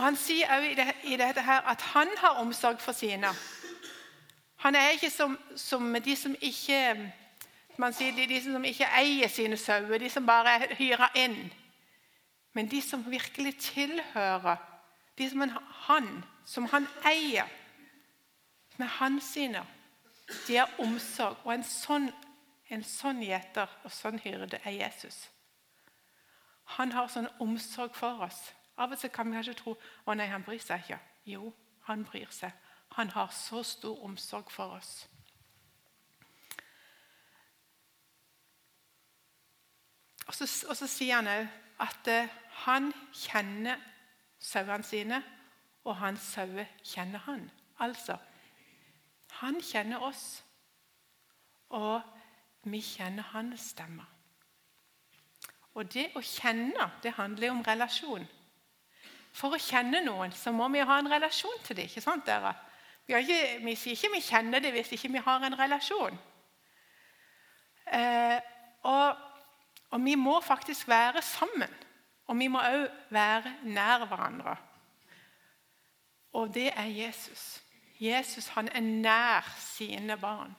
Og 0.00 0.04
Han 0.04 0.16
sier 0.16 0.48
også 0.48 0.68
i, 0.70 0.74
det, 0.74 0.92
i 1.04 1.16
dette 1.16 1.42
her 1.44 1.60
at 1.68 1.82
han 1.92 2.08
har 2.18 2.38
omsorg 2.40 2.80
for 2.80 2.92
sine. 2.92 3.28
Han 4.56 4.74
er 4.74 4.88
ikke 4.88 5.10
som, 5.10 5.38
som 5.56 5.96
de 6.04 6.14
som 6.16 6.34
ikke 6.40 7.12
man 7.76 7.92
sier 7.92 8.14
de, 8.16 8.24
de 8.28 8.38
som 8.42 8.64
ikke 8.64 8.86
eier 8.96 9.28
sine 9.28 9.58
sauer, 9.60 9.98
de 10.00 10.08
som 10.08 10.24
bare 10.26 10.54
er 10.56 10.72
hyra 10.78 11.10
inn. 11.14 11.52
Men 12.56 12.70
de 12.70 12.80
som 12.82 13.04
virkelig 13.10 13.58
tilhører, 13.58 14.56
de 15.18 15.28
som 15.30 15.44
han, 15.88 16.08
som 16.44 16.68
han 16.72 16.88
eier, 17.04 17.48
som 18.72 18.84
er 18.84 18.94
hans 19.02 19.28
sine, 19.34 19.64
de 20.46 20.56
har 20.56 20.72
omsorg. 20.78 21.36
Og 21.44 21.52
en 21.54 21.66
sånn, 21.66 22.08
en 22.72 22.84
sånn 22.84 23.20
gjeter 23.24 23.68
og 23.84 23.92
sånn 23.92 24.16
hyrde 24.24 24.62
er 24.64 24.78
Jesus. 24.78 25.26
Han 26.78 26.96
har 26.96 27.12
sånn 27.12 27.28
omsorg 27.40 27.92
for 28.00 28.24
oss. 28.24 28.40
Av 28.80 28.92
og 28.92 28.98
til 28.98 29.12
kan 29.12 29.28
vi 29.28 29.36
kanskje 29.36 29.56
tro 29.58 29.74
å 30.08 30.16
nei, 30.16 30.26
han 30.30 30.44
bryr 30.44 30.62
seg 30.64 30.84
ikke. 30.84 30.98
Jo, 31.28 31.50
han 31.88 32.04
bryr 32.04 32.30
seg. 32.32 32.54
Han 32.96 33.12
har 33.14 33.28
så 33.34 33.62
stor 33.62 34.04
omsorg 34.04 34.50
for 34.50 34.78
oss. 34.78 34.94
Og 40.26 40.34
så, 40.34 40.46
og 40.70 40.76
så 40.78 40.86
sier 40.88 41.20
han 41.20 41.28
òg 41.28 41.46
at 41.82 42.08
eh, 42.08 42.32
han 42.64 42.90
kjenner 43.12 43.80
sauene 44.40 44.86
sine, 44.86 45.22
og 45.84 45.96
hans 45.96 46.24
sauer 46.34 46.68
kjenner 46.84 47.22
han. 47.24 47.46
Altså 47.80 48.16
han 49.40 49.60
kjenner 49.60 50.02
oss, 50.04 50.42
og 51.70 52.02
vi 52.62 52.80
kjenner 52.84 53.22
hans 53.32 53.70
stemme. 53.72 54.04
Og 55.78 55.86
det 55.94 56.10
å 56.18 56.20
kjenne, 56.24 56.90
det 57.02 57.14
handler 57.16 57.54
om 57.54 57.62
relasjon. 57.64 58.26
For 59.32 59.54
å 59.54 59.62
kjenne 59.62 60.02
noen 60.04 60.32
så 60.34 60.52
må 60.52 60.68
vi 60.72 60.82
ha 60.82 60.98
en 60.98 61.10
relasjon 61.10 61.62
til 61.64 61.76
dem. 61.76 61.88
ikke 61.88 62.02
sant 62.02 62.26
dere? 62.26 62.54
Vi, 63.06 63.14
ikke, 63.14 63.64
vi 63.64 63.74
sier 63.78 63.96
ikke 63.96 64.14
vi 64.14 64.22
kjenner 64.24 64.62
det 64.62 64.72
hvis 64.74 64.92
ikke 64.96 65.12
vi 65.12 65.24
har 65.24 65.46
en 65.46 65.58
relasjon. 65.58 66.18
Eh, 67.90 68.38
og 68.86 69.30
og 69.90 70.04
vi 70.04 70.14
må 70.14 70.40
faktisk 70.40 70.88
være 70.88 71.22
sammen. 71.22 71.74
Og 72.26 72.38
vi 72.38 72.46
må 72.46 72.60
òg 72.62 72.86
være 73.10 73.54
nær 73.62 74.04
hverandre. 74.06 74.56
Og 76.32 76.54
det 76.54 76.70
er 76.76 76.86
Jesus. 76.86 77.62
Jesus 78.00 78.48
han 78.48 78.68
er 78.68 78.80
nær 78.80 79.54
sine 79.58 80.16
barn. 80.16 80.56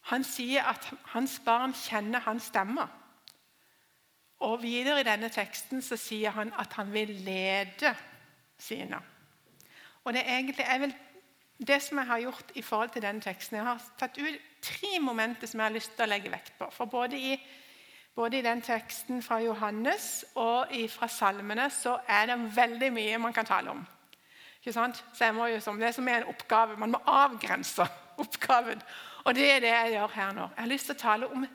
Han 0.00 0.24
sier 0.24 0.64
at 0.64 0.88
hans 1.04 1.40
barn 1.44 1.74
kjenner 1.76 2.18
hans 2.18 2.48
stemme. 2.50 2.88
Og 4.42 4.62
Videre 4.62 5.00
i 5.00 5.06
denne 5.06 5.30
teksten 5.30 5.82
så 5.82 5.96
sier 6.00 6.34
han 6.34 6.50
at 6.58 6.74
han 6.78 6.92
vil 6.92 7.10
lede 7.22 7.94
sine. 8.58 8.98
Og 10.04 10.12
Det 10.12 10.22
er 10.24 10.38
egentlig 10.38 10.66
vel 10.80 10.94
det 11.66 11.82
som 11.82 11.98
jeg 11.98 12.06
har 12.06 12.18
gjort 12.18 12.52
i 12.54 12.62
forhold 12.62 12.90
til 12.90 13.02
denne 13.02 13.20
teksten. 13.20 13.56
Jeg 13.56 13.64
har 13.64 13.82
tatt 13.98 14.18
ut 14.18 14.38
tre 14.62 14.98
momenter 15.00 15.46
som 15.46 15.60
jeg 15.60 15.66
har 15.66 15.74
lyst 15.74 15.94
til 15.94 16.06
å 16.06 16.10
legge 16.10 16.32
vekt 16.32 16.56
på. 16.58 16.66
For 16.74 16.90
både 16.90 17.18
i, 17.18 17.36
både 18.14 18.38
i 18.38 18.42
den 18.42 18.62
teksten 18.62 19.22
fra 19.22 19.38
Johannes 19.42 20.24
og 20.34 20.74
fra 20.90 21.08
salmene 21.08 21.68
så 21.70 21.98
er 22.08 22.32
det 22.32 22.56
veldig 22.56 22.92
mye 22.92 23.18
man 23.22 23.32
kan 23.36 23.46
tale 23.46 23.70
om. 23.70 23.86
Ikke 24.58 24.74
sant? 24.74 25.04
Så 25.14 25.24
jeg 25.24 25.34
må 25.34 25.46
jo 25.50 25.60
som, 25.60 25.78
Det 25.80 25.94
som 25.94 26.08
er 26.08 26.22
en 26.22 26.30
oppgave. 26.34 26.76
Man 26.76 26.90
må 26.90 26.98
avgrense 27.06 27.86
oppgaven. 28.18 28.82
Og 29.24 29.34
det 29.34 29.50
er 29.50 29.60
det 29.60 29.70
jeg 29.70 29.92
gjør 29.92 30.14
her 30.14 30.32
nå. 30.32 30.48
Jeg 30.56 30.62
har 30.62 30.70
lyst 30.70 30.90
til 30.90 30.94
å 30.96 31.02
tale 31.02 31.30
om 31.30 31.46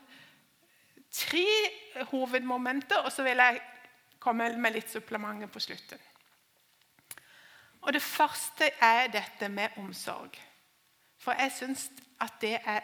tre 1.17 2.05
hovedmomenter, 2.11 3.01
og 3.05 3.11
så 3.11 3.25
vil 3.25 3.41
jeg 3.41 3.61
komme 4.19 4.49
med 4.57 4.75
litt 4.75 4.91
supplementer 4.91 5.49
på 5.49 5.61
slutten. 5.63 6.03
Og 7.81 7.93
Det 7.93 8.01
første 8.01 8.69
er 8.81 9.07
dette 9.07 9.49
med 9.49 9.77
omsorg. 9.77 10.37
For 11.17 11.33
jeg 11.39 11.51
syns 11.55 11.89
at 12.21 12.33
det 12.41 12.59
er 12.65 12.81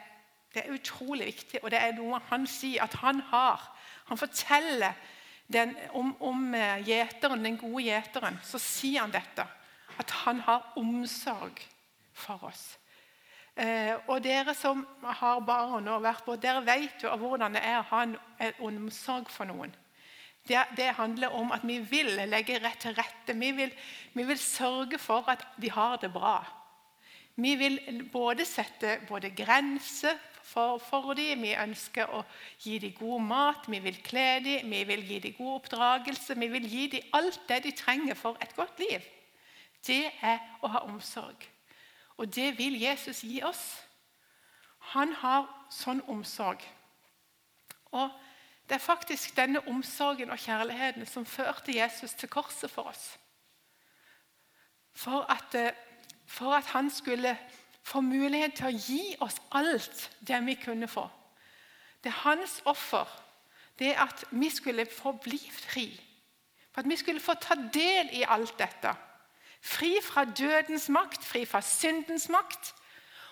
det 0.53 0.61
er 0.65 0.73
utrolig 0.73 1.25
viktig, 1.25 1.59
og 1.63 1.71
det 1.73 1.79
er 1.81 1.95
noe 1.97 2.19
han 2.29 2.45
sier 2.45 2.83
at 2.85 2.93
han 3.01 3.23
har. 3.31 3.63
Han 4.05 4.19
forteller 4.21 4.93
den, 5.49 5.73
om, 5.97 6.13
om 6.21 6.53
eh, 6.53 6.83
gjeteren, 6.85 7.45
den 7.45 7.57
gode 7.57 7.87
gjeteren. 7.87 8.37
Så 8.45 8.61
sier 8.61 9.01
han 9.01 9.13
dette. 9.13 9.47
At 9.97 10.13
han 10.23 10.43
har 10.45 10.73
omsorg 10.77 11.57
for 12.13 12.45
oss. 12.45 12.77
Eh, 13.53 13.93
og 14.09 14.23
dere 14.25 14.55
som 14.57 14.81
har 15.05 15.43
barn 15.45 15.87
og 15.93 16.01
vært 16.01 16.25
på, 16.25 16.35
dere 16.41 16.63
vet 16.65 17.03
jo 17.05 17.11
hvordan 17.21 17.53
det 17.53 17.61
er 17.61 17.83
å 17.83 17.87
ha 17.91 18.01
en, 18.07 18.15
omsorg 18.65 19.29
for 19.29 19.45
noen. 19.45 19.75
Det, 20.43 20.57
det, 20.75 20.89
handler 20.97 21.35
om 21.37 21.53
at 21.55 21.61
vi 21.63 21.77
vil 21.87 22.09
legge 22.27 22.57
rett 22.59 22.81
til 22.81 22.97
rette. 22.97 23.35
Vi 23.37 23.51
vil, 23.55 23.71
vi 24.17 24.25
vil 24.27 24.41
sørge 24.41 24.97
for 24.99 25.29
at 25.31 25.45
de 25.61 25.69
har 25.71 26.01
det 26.01 26.09
bra. 26.11 26.41
Vi 27.35 27.53
vil 27.55 27.79
både 28.11 28.45
sette 28.45 28.97
både 29.07 29.31
grenser 29.37 30.17
for, 30.41 30.81
for 30.81 31.13
dem. 31.17 31.45
Vi 31.45 31.53
ønsker 31.55 32.09
å 32.09 32.25
gi 32.65 32.79
dem 32.81 32.97
god 32.97 33.29
mat, 33.29 33.69
vi 33.69 33.79
vil 33.85 34.01
kle 34.03 34.27
dem, 34.43 34.73
vi 34.73 34.83
vil 34.89 35.05
gi 35.07 35.21
dem 35.23 35.37
god 35.37 35.61
oppdragelse. 35.61 36.35
Vi 36.41 36.51
vil 36.57 36.67
gi 36.67 36.89
dem 36.97 37.17
alt 37.21 37.39
det 37.47 37.63
de 37.69 37.77
trenger 37.77 38.17
for 38.19 38.37
et 38.41 38.57
godt 38.57 38.81
liv. 38.81 39.05
Det 39.85 40.05
er 40.25 40.41
å 40.65 40.73
ha 40.73 40.87
omsorg. 40.89 41.52
Og 42.17 42.35
det 42.35 42.57
vil 42.57 42.81
Jesus 42.81 43.21
gi 43.21 43.41
oss. 43.43 43.63
Han 44.93 45.13
har 45.13 45.47
sånn 45.71 46.03
omsorg. 46.07 46.61
Og 47.91 48.09
Det 48.63 48.75
er 48.75 48.79
faktisk 48.79 49.35
denne 49.35 49.59
omsorgen 49.67 50.29
og 50.31 50.39
kjærligheten 50.39 51.03
som 51.05 51.25
førte 51.27 51.75
Jesus 51.75 52.13
til 52.13 52.29
korset 52.31 52.71
for 52.71 52.87
oss. 52.87 53.17
For 54.95 55.25
at, 55.31 55.55
eh, 55.55 55.75
for 56.25 56.53
at 56.55 56.65
han 56.65 56.89
skulle 56.89 57.37
få 57.83 58.01
mulighet 58.01 58.55
til 58.55 58.65
å 58.65 58.79
gi 58.87 59.15
oss 59.19 59.41
alt 59.51 60.09
det 60.27 60.39
vi 60.45 60.55
kunne 60.55 60.87
få. 60.87 61.09
Det 62.03 62.09
er 62.09 62.23
hans 62.23 62.61
offer. 62.65 63.07
Det 63.79 63.95
at 63.99 64.25
vi 64.31 64.49
skulle 64.49 64.85
få 64.85 65.11
bli 65.11 65.39
fri. 65.51 65.87
For 66.71 66.81
at 66.81 66.89
vi 66.89 66.95
skulle 66.95 67.19
få 67.19 67.33
ta 67.33 67.55
del 67.55 68.09
i 68.11 68.23
alt 68.27 68.57
dette. 68.59 68.95
Fri 69.63 69.95
fra 70.03 70.25
dødens 70.25 70.89
makt, 70.89 71.23
fri 71.23 71.45
fra 71.45 71.61
syndens 71.61 72.29
makt. 72.29 72.73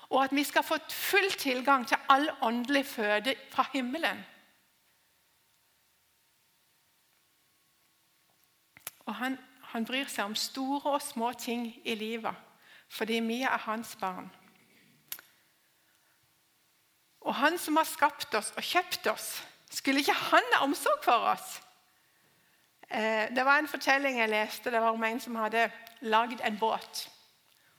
Og 0.09 0.23
at 0.23 0.35
vi 0.35 0.43
skal 0.43 0.63
få 0.63 0.77
full 0.89 1.31
tilgang 1.31 1.87
til 1.87 1.97
all 2.09 2.29
åndelig 2.41 2.85
føde 2.85 3.35
fra 3.51 3.65
himmelen. 3.73 4.23
Og 9.05 9.15
han, 9.15 9.37
han 9.61 9.85
bryr 9.85 10.07
seg 10.07 10.29
om 10.29 10.35
store 10.35 10.93
og 10.93 11.01
små 11.01 11.33
ting 11.33 11.67
i 11.83 11.95
livet 11.95 12.47
fordi 12.91 13.21
vi 13.23 13.37
er 13.47 13.59
hans 13.63 13.95
barn. 13.95 14.25
Og 17.21 17.35
han 17.35 17.55
som 17.57 17.77
har 17.79 17.87
skapt 17.87 18.35
oss 18.35 18.49
og 18.59 18.65
kjøpt 18.67 19.07
oss, 19.07 19.27
skulle 19.71 20.01
ikke 20.03 20.17
han 20.17 20.49
ha 20.57 20.65
omsorg 20.65 20.99
for 21.05 21.29
oss? 21.31 21.61
Eh, 22.93 23.35
det 23.35 23.45
var 23.45 23.59
en 23.59 23.67
fortelling 23.67 24.19
jeg 24.19 24.29
leste 24.29 24.71
det 24.71 24.81
var 24.81 24.91
om 24.91 25.03
en 25.03 25.19
som 25.19 25.35
hadde 25.39 25.69
lagd 26.01 26.41
en 26.43 26.57
båt. 26.59 27.09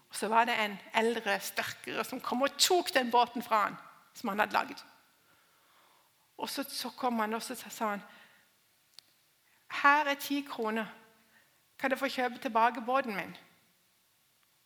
Og 0.08 0.16
Så 0.16 0.28
var 0.28 0.44
det 0.44 0.54
en 0.58 0.78
eldre, 0.94 1.40
sterkere 1.40 2.04
som 2.04 2.20
kom 2.20 2.42
og 2.42 2.58
tok 2.58 2.94
den 2.94 3.10
båten 3.10 3.42
fra 3.42 3.62
han, 3.62 3.76
som 4.14 4.28
han 4.28 4.38
hadde 4.38 4.52
lagd. 4.52 4.82
Og 6.38 6.48
så, 6.48 6.64
så 6.68 6.90
kom 6.96 7.18
han 7.18 7.34
og 7.34 7.42
så 7.42 7.54
sa 7.54 7.88
han, 7.88 8.02
'Her 9.82 10.08
er 10.08 10.14
ti 10.14 10.46
kroner. 10.50 10.86
Kan 11.78 11.90
jeg 11.90 11.98
få 11.98 12.08
kjøpe 12.08 12.38
tilbake 12.38 12.80
båten 12.80 13.16
min?' 13.16 13.36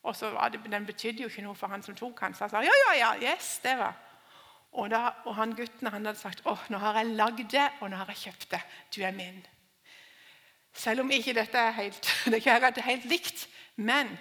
Og 0.02 0.16
så 0.16 0.30
var 0.30 0.48
det, 0.48 0.60
Den 0.70 0.86
betydde 0.86 1.22
jo 1.22 1.28
ikke 1.28 1.42
noe 1.42 1.54
for 1.54 1.66
han 1.66 1.82
som 1.82 1.94
tok 1.94 2.20
han, 2.20 2.34
så 2.34 2.44
han 2.44 2.50
sa 2.50 2.60
ja, 2.60 2.70
ja, 2.86 2.98
ja, 2.98 3.32
yes, 3.32 3.58
det 3.58 3.78
var. 3.78 3.94
Og, 4.72 4.90
da, 4.90 5.10
og 5.24 5.34
han 5.34 5.54
gutten 5.54 5.86
han 5.86 6.06
hadde 6.06 6.18
sagt 6.18 6.42
åh, 6.44 6.70
nå 6.70 6.78
har 6.78 6.98
jeg 6.98 7.06
lagd 7.06 7.50
det, 7.50 7.70
og 7.80 7.90
nå 7.90 7.96
har 7.96 8.06
jeg 8.06 8.16
kjøpt 8.16 8.50
det. 8.50 8.60
Du 8.96 9.02
er 9.02 9.10
min. 9.10 9.46
Selv 10.76 11.00
om 11.00 11.10
ikke 11.10 11.34
dette 11.36 11.58
er 11.58 11.74
helt, 11.78 12.10
det 12.32 12.42
er 12.46 12.82
helt 12.84 13.04
likt. 13.08 13.48
Men 13.76 14.12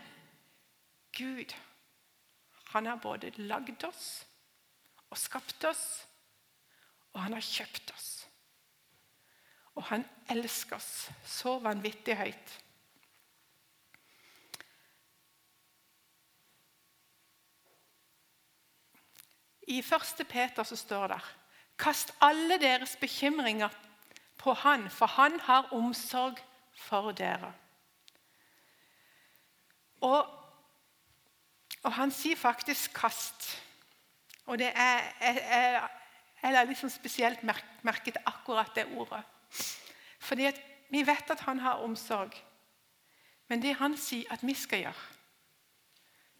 Gud, 1.15 1.53
han 2.73 2.85
har 2.85 2.99
både 3.03 3.31
lagd 3.37 3.83
oss 3.87 4.25
og 5.09 5.17
skapt 5.19 5.63
oss, 5.67 5.85
og 7.13 7.21
han 7.23 7.35
har 7.37 7.43
kjøpt 7.43 7.91
oss. 7.95 8.09
Og 9.75 9.83
han 9.91 10.03
elsker 10.31 10.75
oss 10.75 11.09
så 11.27 11.57
vanvittig 11.63 12.15
høyt. 12.19 12.53
I 19.67 19.79
1. 19.81 20.27
Peter 20.29 20.63
så 20.63 20.77
står 20.77 21.07
det 21.15 21.23
Kast 21.79 22.13
alle 22.23 22.59
deres 22.61 22.93
bekymringer 23.01 23.73
på 24.45 24.53
Han, 24.53 24.89
for 24.89 25.05
Han 25.05 25.39
har 25.39 25.73
omsorg 25.73 26.37
for 26.77 27.11
dere. 27.11 27.53
Og, 30.05 30.27
og 31.83 31.93
han 31.93 32.11
sier 32.11 32.35
faktisk 32.35 32.91
'kast'. 32.97 33.61
Og 34.45 34.57
det 34.57 34.67
er, 34.67 35.01
jeg, 35.21 35.35
jeg, 35.49 35.89
jeg 36.43 36.57
har 36.57 36.63
liksom 36.63 36.89
spesielt 36.89 37.43
merket 37.81 38.17
akkurat 38.25 38.75
det 38.75 38.85
ordet. 38.97 39.23
Fordi 40.19 40.51
vi 40.89 41.07
vet 41.07 41.31
at 41.31 41.39
han 41.39 41.59
har 41.59 41.81
omsorg. 41.81 42.33
Men 43.47 43.61
det 43.61 43.75
han 43.75 43.97
sier 43.97 44.33
at 44.33 44.45
vi 44.45 44.53
skal 44.53 44.79
gjøre, 44.79 45.05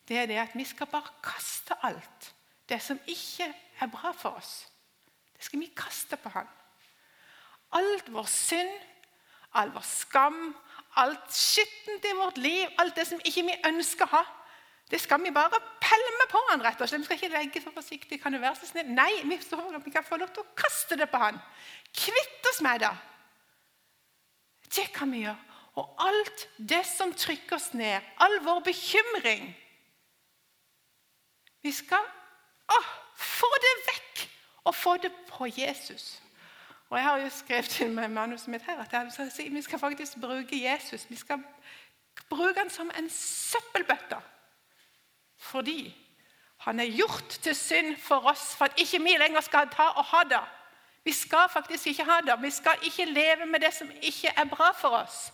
det 0.08 0.18
er 0.18 0.26
det 0.26 0.38
at 0.38 0.56
vi 0.56 0.64
skal 0.64 0.88
bare 0.88 1.14
kaste 1.24 1.74
alt. 1.84 2.36
Det 2.70 2.82
som 2.82 3.00
ikke 3.08 3.54
er 3.80 3.88
bra 3.88 4.12
for 4.12 4.30
oss, 4.30 4.68
det 5.38 5.44
skal 5.44 5.60
vi 5.60 5.74
kaste 5.78 6.18
på 6.18 6.30
han. 6.30 6.48
Alt 7.72 8.12
vår 8.14 8.28
synd, 8.30 8.74
all 9.54 9.72
vår 9.74 9.86
skam, 9.88 10.56
alt 10.96 11.32
skittent 11.34 12.06
i 12.06 12.16
vårt 12.16 12.38
liv, 12.38 12.68
alt 12.78 12.96
det 12.96 13.08
som 13.08 13.22
ikke 13.24 13.46
vi 13.50 13.56
ønsker 13.68 14.06
å 14.08 14.18
ha, 14.18 14.24
det 14.92 15.00
skal 15.02 15.24
vi 15.24 15.32
bare 15.34 15.60
pælme 15.82 16.28
på 16.30 16.42
han, 16.52 16.62
rett 16.62 16.82
og 16.82 16.90
slett. 16.90 17.02
Vi 17.02 17.08
skal 17.08 17.18
ikke 17.18 17.32
legge 17.34 17.62
så 17.62 17.72
forsiktig. 17.74 18.20
Kan 18.22 18.36
du 18.36 18.40
være 18.40 18.56
så 18.60 18.70
snill? 18.70 18.92
Nei, 18.94 19.10
vi, 19.26 19.40
vi 19.86 19.94
kan 19.94 20.06
få 20.06 20.20
lov 20.22 20.30
til 20.34 20.44
å 20.44 20.54
kaste 20.58 20.98
det 21.00 21.08
på 21.10 21.22
han. 21.22 21.40
Kvitt 21.90 22.50
oss 22.52 22.62
med 22.62 22.86
det. 22.86 22.92
Det 24.76 24.86
kan 24.94 25.10
vi 25.12 25.24
gjøre. 25.24 25.42
Og 25.76 26.06
alt 26.06 26.46
det 26.58 26.84
som 26.88 27.12
trykker 27.18 27.58
oss 27.58 27.74
ned, 27.76 28.04
all 28.24 28.38
vår 28.46 28.62
bekymring 28.70 29.50
Vi 31.66 31.72
skal 31.74 32.06
å, 32.70 32.78
få 33.18 33.50
det 33.64 33.72
vekk 33.88 34.22
og 34.70 34.76
få 34.78 34.94
det 35.02 35.10
på 35.32 35.48
Jesus. 35.50 36.22
Og 36.90 36.98
Jeg 36.98 37.04
har 37.04 37.18
jo 37.18 37.30
skrevet 37.30 37.70
til 37.70 37.92
meg 37.92 38.12
manuset 38.12 38.48
mitt 38.48 38.66
her 38.68 38.80
at 38.80 39.52
vi 39.52 39.62
skal 39.62 39.80
faktisk 39.80 40.20
bruke 40.22 40.64
Jesus. 40.64 41.10
Vi 41.10 41.16
skal 41.16 41.44
bruke 42.30 42.60
han 42.60 42.70
som 42.70 42.92
en 42.98 43.10
søppelbøtte. 43.10 44.18
Fordi 45.38 45.96
han 46.58 46.80
er 46.80 46.98
gjort 46.98 47.40
til 47.42 47.56
synd 47.56 47.98
for 47.98 48.26
oss 48.30 48.56
for 48.56 48.66
at 48.66 48.80
ikke 48.80 49.04
vi 49.04 49.18
lenger 49.20 49.42
skal 49.42 49.70
ta 49.70 49.84
og 49.84 50.06
ha 50.06 50.24
det. 50.30 50.44
Vi 51.04 51.12
skal 51.12 51.50
faktisk 51.54 51.88
ikke 51.88 52.04
ha 52.04 52.22
det. 52.26 52.42
Vi 52.42 52.50
skal 52.50 52.78
ikke 52.84 53.06
leve 53.06 53.46
med 53.46 53.60
det 53.60 53.74
som 53.74 53.92
ikke 54.02 54.34
er 54.38 54.46
bra 54.46 54.72
for 54.72 54.90
oss. 54.90 55.34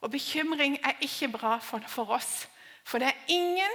Og 0.00 0.10
bekymring 0.10 0.78
er 0.84 0.92
ikke 1.00 1.28
bra 1.28 1.58
for, 1.58 1.80
for 1.88 2.10
oss. 2.10 2.48
For 2.84 2.98
det 2.98 3.08
er 3.08 3.24
ingen 3.28 3.70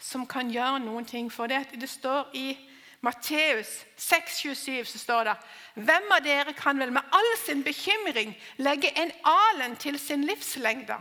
som 0.00 0.26
kan 0.26 0.50
gjøre 0.50 0.80
noen 0.80 1.06
ting 1.06 1.32
for 1.32 1.46
det. 1.46 1.66
Det 1.80 1.88
står 1.88 2.30
i 2.34 2.56
Matteus 3.00 3.86
6,27 3.96 4.84
så 4.84 4.98
står 4.98 5.24
det 5.24 5.36
Hvem 5.74 6.10
av 6.16 6.24
dere 6.24 6.52
kan 6.52 6.78
vel 6.80 6.92
med 6.92 7.14
all 7.14 7.30
sin 7.44 7.62
bekymring 7.64 8.34
legge 8.58 8.90
en 8.98 9.12
alen 9.24 9.76
til 9.76 9.98
sin 9.98 10.24
livslengde? 10.24 10.96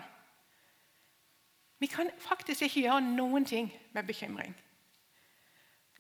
Vi 1.79 1.85
kan 1.85 2.09
faktisk 2.19 2.61
ikke 2.61 2.81
gjøre 2.81 3.01
noen 3.01 3.45
ting 3.45 3.73
med 3.93 4.03
bekymring. 4.03 4.55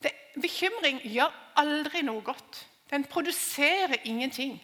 Det, 0.03 0.11
bekymring 0.41 1.01
gjør 1.03 1.33
aldri 1.55 2.01
noe 2.01 2.21
godt. 2.21 2.67
Den 2.89 3.03
produserer 3.03 3.97
ingenting 4.03 4.57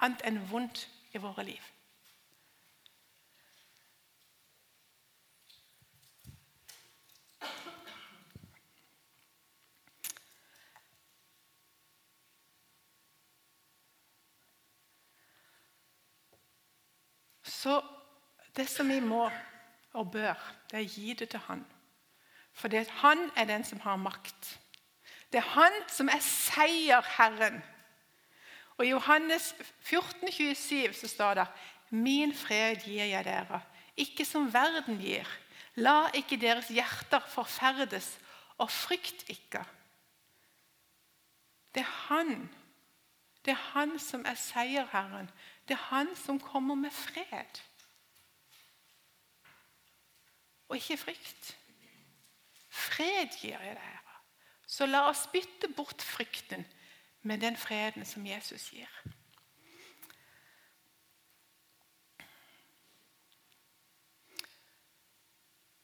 annet 0.00 0.22
enn 0.26 0.42
vondt 0.50 0.88
i 1.14 1.18
våre 1.22 1.44
liv. 1.46 1.62
Så 17.68 17.84
det 18.56 18.68
som 18.68 18.88
vi 18.88 19.00
må 19.00 19.26
og 19.92 20.12
bør, 20.12 20.38
det 20.70 20.78
er 20.78 20.86
å 20.86 20.92
gi 20.94 21.12
det 21.20 21.26
til 21.34 21.42
Han. 21.50 21.64
For 22.56 22.72
det 22.72 22.86
han 23.02 23.26
er 23.36 23.44
den 23.44 23.64
som 23.64 23.80
har 23.84 23.98
makt. 24.00 24.54
Det 25.28 25.42
er 25.42 25.50
han 25.52 25.74
som 25.92 26.08
er 26.08 26.22
seierherren. 26.24 27.60
Og 28.78 28.86
I 28.86 28.94
Johannes 28.94 29.50
14, 29.84 30.32
27 30.32 30.96
så 30.96 31.10
står 31.12 31.34
det 31.34 31.46
Min 31.90 32.32
fred 32.34 32.86
gir 32.86 33.04
jeg 33.04 33.24
dere, 33.26 33.60
ikke 33.96 34.24
som 34.24 34.48
verden 34.52 34.98
gir. 35.02 35.28
La 35.76 36.08
ikke 36.16 36.40
deres 36.40 36.72
hjerter 36.72 37.20
forferdes, 37.28 38.16
og 38.58 38.70
frykt 38.72 39.28
ikke. 39.28 39.60
Det 41.74 41.84
er 41.84 41.94
han. 42.08 42.48
Det 43.44 43.52
er 43.52 43.64
han 43.76 43.98
som 44.02 44.24
er 44.26 44.40
seierherren. 44.40 45.30
Det 45.68 45.74
er 45.76 45.88
han 45.90 46.16
som 46.16 46.40
kommer 46.40 46.74
med 46.74 46.90
fred. 46.90 47.60
Og 50.68 50.76
ikke 50.76 50.96
frykt. 50.96 51.56
Fred 52.68 53.36
gir 53.40 53.60
jeg 53.60 53.76
dere. 53.76 54.16
Så 54.66 54.86
la 54.86 55.06
oss 55.08 55.26
bytte 55.32 55.68
bort 55.76 56.02
frykten 56.02 56.64
med 57.22 57.40
den 57.40 57.56
freden 57.56 58.04
som 58.04 58.26
Jesus 58.26 58.70
gir. 58.70 58.90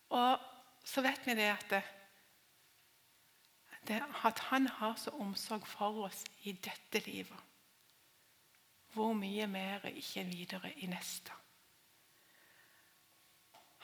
Og 0.08 0.38
så 0.84 1.02
vet 1.02 1.26
vi 1.26 1.34
det 1.34 1.48
at, 1.50 1.70
det, 3.88 4.02
at 4.24 4.38
han 4.38 4.66
har 4.66 4.94
så 4.96 5.10
omsorg 5.10 5.66
for 5.66 6.04
oss 6.06 6.24
i 6.42 6.52
dette 6.52 7.02
livet. 7.10 7.53
Hvor 8.94 9.12
mye 9.18 9.46
mer 9.50 9.88
ikke 9.90 10.22
videre 10.30 10.70
i 10.78 10.86
neste. 10.86 11.32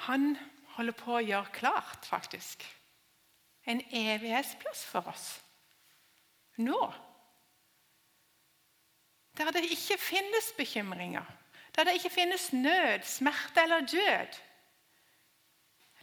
Han 0.06 0.36
holder 0.76 0.96
på 0.96 1.16
å 1.18 1.24
gjøre 1.24 1.52
klart, 1.52 2.06
faktisk 2.06 2.64
en 3.70 3.82
evighetsplass 3.90 4.84
for 4.84 5.08
oss. 5.08 5.26
Nå. 6.56 6.92
Der 9.36 9.50
det 9.54 9.64
ikke 9.70 9.98
finnes 9.98 10.52
bekymringer, 10.56 11.24
der 11.76 11.84
det 11.84 11.94
ikke 11.98 12.10
finnes 12.10 12.52
nød, 12.52 13.04
smerte 13.06 13.62
eller 13.62 13.86
død. 13.86 14.40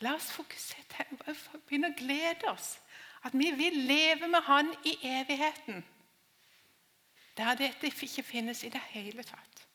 La 0.05 0.13
oss 0.15 0.31
fokusere, 0.31 1.07
begynne 1.67 1.91
å 1.91 1.97
glede 1.97 2.51
oss. 2.51 2.77
At 3.25 3.33
vi 3.33 3.49
vil 3.57 3.79
leve 3.89 4.29
med 4.29 4.45
Han 4.45 4.69
i 4.85 4.93
evigheten. 5.03 5.81
Der 7.37 7.55
dette 7.55 7.87
ikke 7.87 8.23
finnes 8.23 8.63
i 8.63 8.69
det 8.69 8.81
hele 8.89 9.23
tatt. 9.23 9.67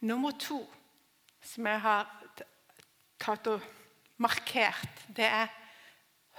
Nummer 0.00 0.30
to 0.38 0.62
som 1.42 1.66
jeg 1.66 1.80
har 1.80 2.06
tatt 3.20 3.46
og 3.50 3.64
markert, 4.16 5.02
det 5.16 5.26
er 5.26 5.50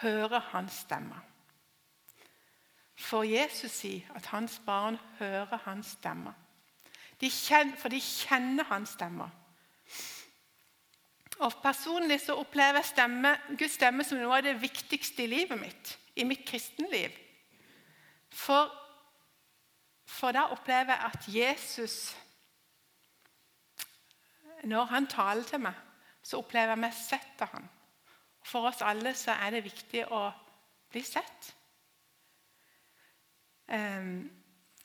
høre 0.02 0.40
hans 0.40 0.82
stemme. 0.86 1.20
For 2.96 3.26
Jesus 3.26 3.72
sier 3.82 4.08
at 4.16 4.26
hans 4.32 4.60
barn 4.66 4.98
hører 5.20 5.58
hans 5.66 5.96
stemme. 5.98 6.34
De 7.22 7.30
kjenner, 7.30 7.78
for 7.78 7.90
de 7.90 8.00
kjenner 8.02 8.66
hans 8.70 8.96
stemme. 8.96 9.28
Og 11.42 11.54
Personlig 11.64 12.20
så 12.22 12.36
opplever 12.38 12.82
jeg 12.82 12.92
stemme, 12.92 13.34
Guds 13.58 13.78
stemme 13.80 14.06
som 14.06 14.20
noe 14.22 14.38
av 14.38 14.46
det 14.46 14.60
viktigste 14.62 15.26
i 15.26 15.32
livet 15.32 15.58
mitt, 15.58 15.96
i 16.16 16.26
mitt 16.28 16.44
kristenliv. 16.46 17.16
For, 18.32 18.70
for 20.06 20.38
da 20.38 20.46
opplever 20.54 20.94
jeg 20.94 21.10
at 21.10 21.32
Jesus 21.34 21.98
når 24.64 24.84
han 24.84 25.08
taler 25.08 25.44
til 25.44 25.60
meg, 25.60 25.74
så 26.24 26.38
opplever 26.38 26.76
jeg 26.76 26.84
meg 26.84 26.94
sett 26.94 27.42
av 27.42 27.56
han. 27.56 27.66
For 28.46 28.70
oss 28.70 28.84
alle 28.86 29.14
så 29.18 29.34
er 29.34 29.56
det 29.56 29.66
viktig 29.66 30.06
å 30.14 30.28
bli 30.92 31.02
sett. 31.06 31.52
Um, 33.72 34.30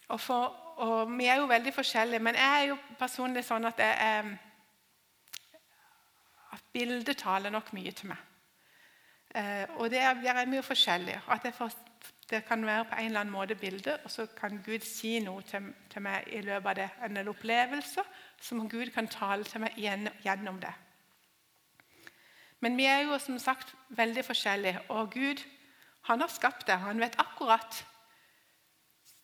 og, 0.09 0.21
for, 0.21 0.57
og, 0.77 1.11
Vi 1.11 1.27
er 1.27 1.41
jo 1.41 1.51
veldig 1.51 1.75
forskjellige, 1.75 2.23
men 2.23 2.35
jeg 2.35 2.61
er 2.61 2.67
jo 2.71 2.77
personlig 2.99 3.45
sånn 3.45 3.67
at, 3.67 3.81
jeg, 3.83 4.25
um, 4.25 4.33
at 4.33 4.46
bildet 6.77 7.17
taler 7.25 7.53
nok 7.55 7.73
mye 7.77 7.93
til 7.97 8.13
meg. 8.13 8.23
Uh, 9.37 9.81
og 9.81 9.91
det 9.93 10.01
er, 10.01 10.15
det 10.21 10.33
er 10.33 10.49
mye 10.49 10.65
forskjellig. 10.65 11.17
At 11.33 11.49
får, 11.57 11.75
det 12.31 12.45
kan 12.47 12.65
være 12.67 12.85
på 12.85 12.97
en 13.01 13.11
eller 13.11 13.21
annen 13.25 13.35
måte 13.35 13.59
bilde, 13.59 13.99
og 14.05 14.11
så 14.11 14.27
kan 14.39 14.61
Gud 14.65 14.85
si 14.85 15.19
noe 15.25 15.43
til, 15.47 15.73
til 15.93 16.05
meg 16.05 16.29
i 16.33 16.41
løpet 16.47 16.71
av 16.73 16.79
det, 16.81 16.89
en 17.09 17.29
opplevelse 17.33 18.05
som 18.43 18.69
Gud 18.69 18.91
kan 18.95 19.09
tale 19.09 19.45
til 19.45 19.65
meg 19.65 19.79
gjennom 20.25 20.61
det. 20.63 20.73
Men 22.65 22.77
vi 22.77 22.87
er 22.89 23.05
jo 23.05 23.19
som 23.23 23.39
sagt 23.39 23.75
veldig 23.89 24.25
forskjellige, 24.25 24.81
og 24.89 25.13
Gud 25.13 25.43
han 26.09 26.23
har 26.23 26.31
skapt 26.33 26.67
det. 26.67 26.79
Han 26.83 27.01
vet 27.03 27.19
akkurat 27.19 27.83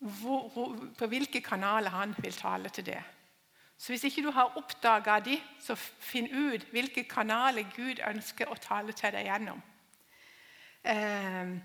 hvor, 0.03 0.49
hvor, 0.53 0.75
på 0.99 1.07
hvilke 1.07 1.41
kanaler 1.41 1.89
han 1.89 2.15
vil 2.19 2.35
tale 2.35 2.69
til 2.69 2.85
det. 2.85 2.99
Så 3.77 3.91
hvis 3.91 4.03
ikke 4.07 4.23
du 4.23 4.31
har 4.31 4.57
oppdaga 4.57 5.19
de, 5.19 5.37
så 5.59 5.75
finn 5.75 6.29
ut 6.31 6.65
hvilke 6.71 7.03
kanaler 7.09 7.65
Gud 7.75 7.99
ønsker 8.07 8.51
å 8.51 8.59
tale 8.61 8.95
til 8.95 9.15
deg 9.15 9.27
gjennom. 9.27 9.61
Eh, 10.83 11.55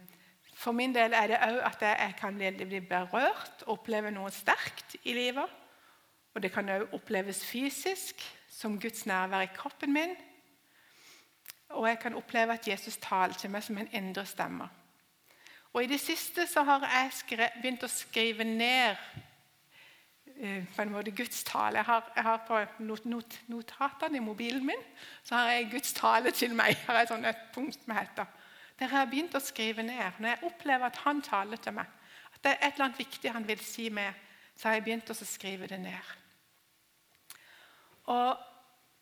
for 0.59 0.75
min 0.75 0.95
del 0.95 1.15
er 1.15 1.31
det 1.31 1.39
òg 1.39 1.61
at 1.69 1.85
jeg 1.87 2.15
kan 2.19 2.39
bli 2.39 2.81
berørt 2.81 3.63
og 3.67 3.77
oppleve 3.77 4.11
noe 4.11 4.31
sterkt 4.35 4.97
i 5.05 5.15
livet. 5.15 5.47
Og 6.35 6.43
det 6.43 6.51
kan 6.55 6.69
òg 6.71 6.95
oppleves 6.95 7.45
fysisk, 7.47 8.25
som 8.51 8.81
Guds 8.81 9.07
nærvær 9.07 9.47
i 9.47 9.53
kroppen 9.55 9.93
min. 9.93 10.17
Og 11.69 11.89
jeg 11.89 11.99
kan 11.99 12.15
oppleve 12.15 12.53
at 12.53 12.69
Jesus 12.69 12.97
taler 12.97 13.35
til 13.35 13.51
meg 13.51 13.63
som 13.63 13.79
en 13.79 13.91
indre 13.93 14.27
stemme. 14.27 14.69
Og 15.73 15.85
I 15.85 15.87
det 15.87 16.01
siste 16.01 16.47
så 16.47 16.63
har 16.63 16.87
jeg 16.89 17.51
begynt 17.63 17.85
å 17.85 17.93
skrive 17.93 18.45
ned 18.45 18.97
på 20.77 20.83
en 20.83 20.93
måte 20.93 21.11
Guds 21.11 21.45
tale. 21.45 21.81
Jeg 21.81 21.85
har, 21.85 22.13
jeg 22.17 22.23
har 22.23 22.45
På 22.47 22.61
not, 22.79 23.07
not, 23.07 23.41
notatene 23.47 24.17
i 24.17 24.23
mobilen 24.23 24.67
min 24.67 24.85
så 25.25 25.35
har 25.35 25.51
jeg 25.51 25.71
Guds 25.73 25.93
tale 25.93 26.31
til 26.31 26.55
meg. 26.55 26.77
Her 26.87 26.95
har 26.95 27.03
et, 27.03 27.09
sånt, 27.09 27.27
et 27.27 27.49
punkt 27.55 27.89
med 27.89 27.97
heter. 27.97 28.25
Der 28.79 28.87
har 28.87 28.99
jeg 28.99 29.11
begynt 29.11 29.35
å 29.35 29.43
skrive 29.43 29.83
ned. 29.83 30.19
Når 30.19 30.29
jeg 30.29 30.45
opplever 30.47 30.87
at 30.87 30.97
han 31.03 31.23
taler 31.23 31.57
til 31.57 31.75
meg, 31.75 31.87
at 32.35 32.43
det 32.45 32.51
er 32.53 32.67
et 32.67 32.73
eller 32.73 32.85
annet 32.85 32.99
viktig 32.99 33.33
han 33.35 33.49
vil 33.49 33.65
si 33.65 33.89
meg, 33.91 34.15
så 34.57 34.69
har 34.69 34.79
jeg 34.79 34.85
begynt 34.87 35.11
å 35.11 35.19
skrive 35.19 35.67
det 35.67 35.81
ned. 35.83 36.15
Og, 38.09 38.39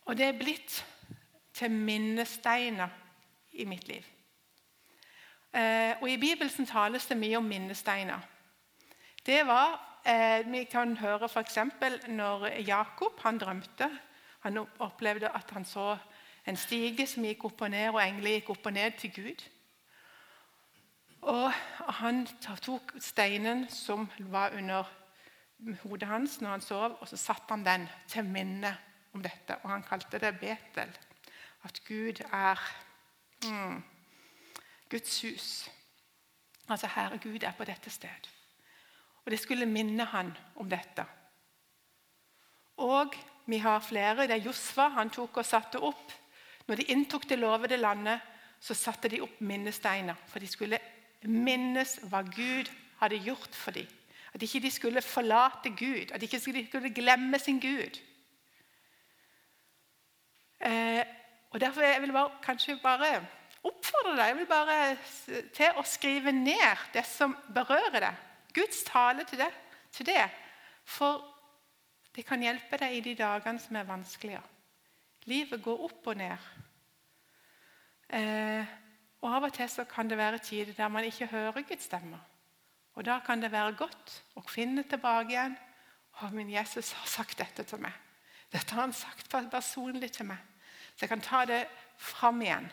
og 0.04 0.16
det 0.16 0.26
er 0.26 0.38
blitt 0.38 0.84
til 1.56 1.70
minnesteiner 1.70 2.88
i 3.52 3.64
mitt 3.64 3.88
liv. 3.88 4.04
Eh, 5.56 5.94
og 6.00 6.10
I 6.10 6.16
Bibelen 6.20 6.66
tales 6.66 7.06
det 7.06 7.16
mye 7.16 7.38
om 7.38 7.44
minnesteiner. 7.44 8.20
Det 9.26 9.46
var, 9.46 9.78
eh, 10.06 10.52
Vi 10.52 10.64
kan 10.64 10.96
høre 10.96 11.28
f.eks. 11.28 11.58
når 12.08 12.46
Jakob 12.46 13.20
han 13.22 13.38
drømte. 13.38 13.90
Han 14.40 14.66
opplevde 14.78 15.28
at 15.28 15.50
han 15.50 15.64
så 15.64 15.96
en 16.46 16.56
stige 16.56 17.06
som 17.06 17.24
gikk 17.26 17.44
opp 17.48 17.62
og 17.66 17.70
ned, 17.70 17.88
og 17.90 18.02
engler 18.02 18.36
gikk 18.36 18.50
opp 18.54 18.66
og 18.66 18.72
ned 18.72 18.98
til 19.00 19.14
Gud. 19.14 19.46
Og 21.26 21.52
Han 22.00 22.26
tok 22.62 22.92
steinen 23.00 23.68
som 23.70 24.10
var 24.18 24.54
under 24.54 24.84
hodet 25.82 26.08
hans 26.08 26.40
når 26.40 26.50
han 26.50 26.60
sov, 26.60 26.98
og 27.00 27.08
så 27.08 27.16
satte 27.16 27.50
han 27.50 27.64
den 27.64 27.88
til 28.08 28.24
minne 28.24 28.76
om 29.14 29.22
dette. 29.22 29.56
Og 29.62 29.70
Han 29.70 29.82
kalte 29.82 30.18
det 30.18 30.38
Betel. 30.38 30.92
At 31.64 31.80
Gud 31.88 32.22
er 32.32 32.60
mm, 33.44 33.82
Guds 34.90 35.22
hus. 35.22 35.70
Altså 36.68 36.86
Herre 36.94 37.18
Gud 37.18 37.42
er 37.42 37.52
på 37.52 37.64
dette 37.64 37.90
sted. 37.90 38.35
Og 39.26 39.32
Det 39.32 39.40
skulle 39.42 39.66
minne 39.66 40.04
han 40.06 40.30
om 40.56 40.68
dette. 40.70 41.04
Og 42.78 43.14
vi 43.46 43.58
har 43.58 43.80
flere. 43.82 44.26
Det 44.26 44.36
er 44.36 44.46
Josfa. 44.46 44.88
Han 44.94 45.10
tok 45.10 45.42
og 45.42 45.46
satte 45.46 45.82
opp 45.82 46.12
Når 46.66 46.80
de 46.80 46.84
inntok 46.90 47.28
det 47.30 47.38
lovede 47.38 47.76
landet, 47.78 48.18
så 48.58 48.74
satte 48.74 49.08
de 49.08 49.20
opp 49.22 49.36
minnesteiner. 49.38 50.16
For 50.26 50.42
de 50.42 50.48
skulle 50.50 50.80
minnes 51.22 51.92
hva 52.10 52.24
Gud 52.26 52.66
hadde 52.98 53.20
gjort 53.22 53.54
for 53.54 53.70
dem. 53.70 53.86
At 54.34 54.42
ikke 54.42 54.60
de 54.64 54.70
skulle 54.70 55.02
forlate 55.02 55.70
Gud, 55.70 56.10
at 56.10 56.20
de 56.20 56.26
ikke 56.26 56.40
skulle 56.40 56.90
glemme 56.90 57.38
sin 57.38 57.60
Gud. 57.60 58.00
Eh, 60.60 61.04
og 61.50 61.60
Derfor 61.60 61.80
jeg 61.80 62.02
vil 62.02 62.10
jeg 62.10 62.30
kanskje 62.42 62.78
bare 62.82 63.26
oppfordre 63.62 64.16
deg 64.16 64.26
jeg 64.26 64.36
vil 64.36 64.46
bare 64.50 64.96
til 65.54 65.78
å 65.78 65.84
skrive 65.86 66.32
ned 66.32 66.86
det 66.94 67.06
som 67.06 67.36
berører 67.54 68.00
deg. 68.08 68.25
Guds 68.56 68.82
tale 68.88 69.24
til 69.28 69.44
det. 69.44 69.52
Til 69.92 70.08
det. 70.08 70.22
For 70.84 71.20
det 72.16 72.24
kan 72.24 72.42
hjelpe 72.42 72.78
deg 72.80 72.96
i 72.96 73.04
de 73.04 73.16
dagene 73.18 73.60
som 73.60 73.76
er 73.76 73.88
vanskelige. 73.88 74.40
Livet 75.28 75.62
går 75.62 75.82
opp 75.84 76.06
og 76.12 76.16
ned. 76.16 76.48
Eh, 78.16 78.74
og 79.20 79.34
Av 79.34 79.48
og 79.48 79.52
til 79.56 79.68
så 79.68 79.84
kan 79.90 80.08
det 80.08 80.18
være 80.18 80.38
tider 80.38 80.72
der 80.76 80.88
man 80.88 81.04
ikke 81.04 81.26
hører 81.26 81.62
Guds 81.66 81.84
stemme. 81.84 82.18
Og 82.94 83.04
Da 83.04 83.18
kan 83.20 83.42
det 83.42 83.52
være 83.52 83.76
godt 83.76 84.22
å 84.36 84.42
finne 84.48 84.82
tilbake 84.88 85.34
igjen. 85.34 85.56
Å, 86.16 86.30
min 86.32 86.50
Jesus 86.50 86.92
har 86.96 87.06
sagt 87.06 87.38
dette 87.38 87.64
til 87.68 87.82
meg. 87.82 87.92
Dette 88.52 88.72
har 88.72 88.86
han 88.86 88.94
sagt 88.96 89.28
personlig 89.50 90.12
til 90.12 90.30
meg. 90.30 90.38
Så 90.94 91.04
jeg 91.04 91.08
kan 91.08 91.20
ta 91.20 91.44
det 91.44 91.66
fram 91.98 92.40
igjen. 92.42 92.70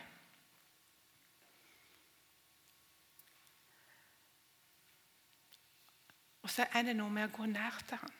Så 6.53 6.67
er 6.73 6.85
det 6.85 6.93
noe 6.97 7.09
med 7.13 7.29
å 7.29 7.33
gå 7.33 7.47
nær 7.49 7.79
til 7.87 7.97
han. 8.01 8.19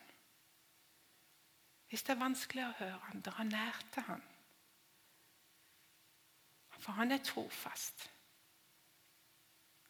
Hvis 1.90 2.06
det 2.06 2.16
er 2.16 2.24
vanskelig 2.24 2.64
å 2.66 2.76
høre 2.80 3.02
han, 3.08 3.22
dra 3.22 3.46
nær 3.46 3.84
til 3.94 4.08
han. 4.08 4.24
For 6.80 6.98
han 6.98 7.14
er 7.14 7.22
trofast. 7.24 8.08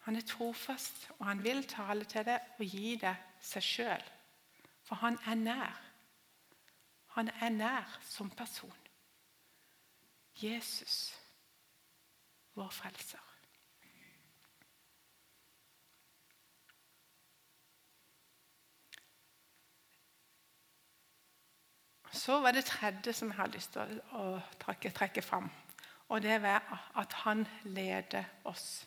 Han 0.03 0.19
er 0.19 0.25
trofast, 0.27 1.07
og 1.17 1.25
han 1.29 1.43
vil 1.45 1.63
tale 1.71 2.05
til 2.11 2.27
deg 2.27 2.59
og 2.59 2.65
gi 2.67 2.97
deg 2.99 3.39
seg 3.39 3.63
sjøl. 3.63 4.07
For 4.83 4.99
han 4.99 5.15
er 5.31 5.39
nær. 5.39 5.79
Han 7.15 7.31
er 7.39 7.55
nær 7.55 7.99
som 8.03 8.29
person. 8.35 8.79
Jesus, 10.43 11.13
vår 12.57 12.73
frelser. 12.73 13.32
Så 22.13 22.39
var 22.39 22.51
det 22.51 22.65
tredje 22.65 23.13
som 23.13 23.27
jeg 23.27 23.35
hadde 23.35 23.57
lyst 23.57 23.73
til 23.73 24.01
å 24.13 24.37
trekke, 24.61 24.91
trekke 24.93 25.21
fram. 25.25 25.49
Og 26.13 26.21
det 26.21 26.41
var 26.43 26.61
at 26.99 27.13
han 27.23 27.47
leder 27.63 28.27
oss. 28.45 28.85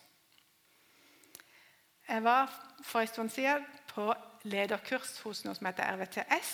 Jeg 2.07 2.23
var 2.23 2.47
for 2.83 3.03
en 3.03 3.07
stund 3.07 3.29
siden 3.29 3.65
på 3.91 4.13
lederkurs 4.47 5.19
hos 5.25 5.43
noe 5.43 5.57
som 5.57 5.67
heter 5.67 5.91
RVTS, 5.97 6.53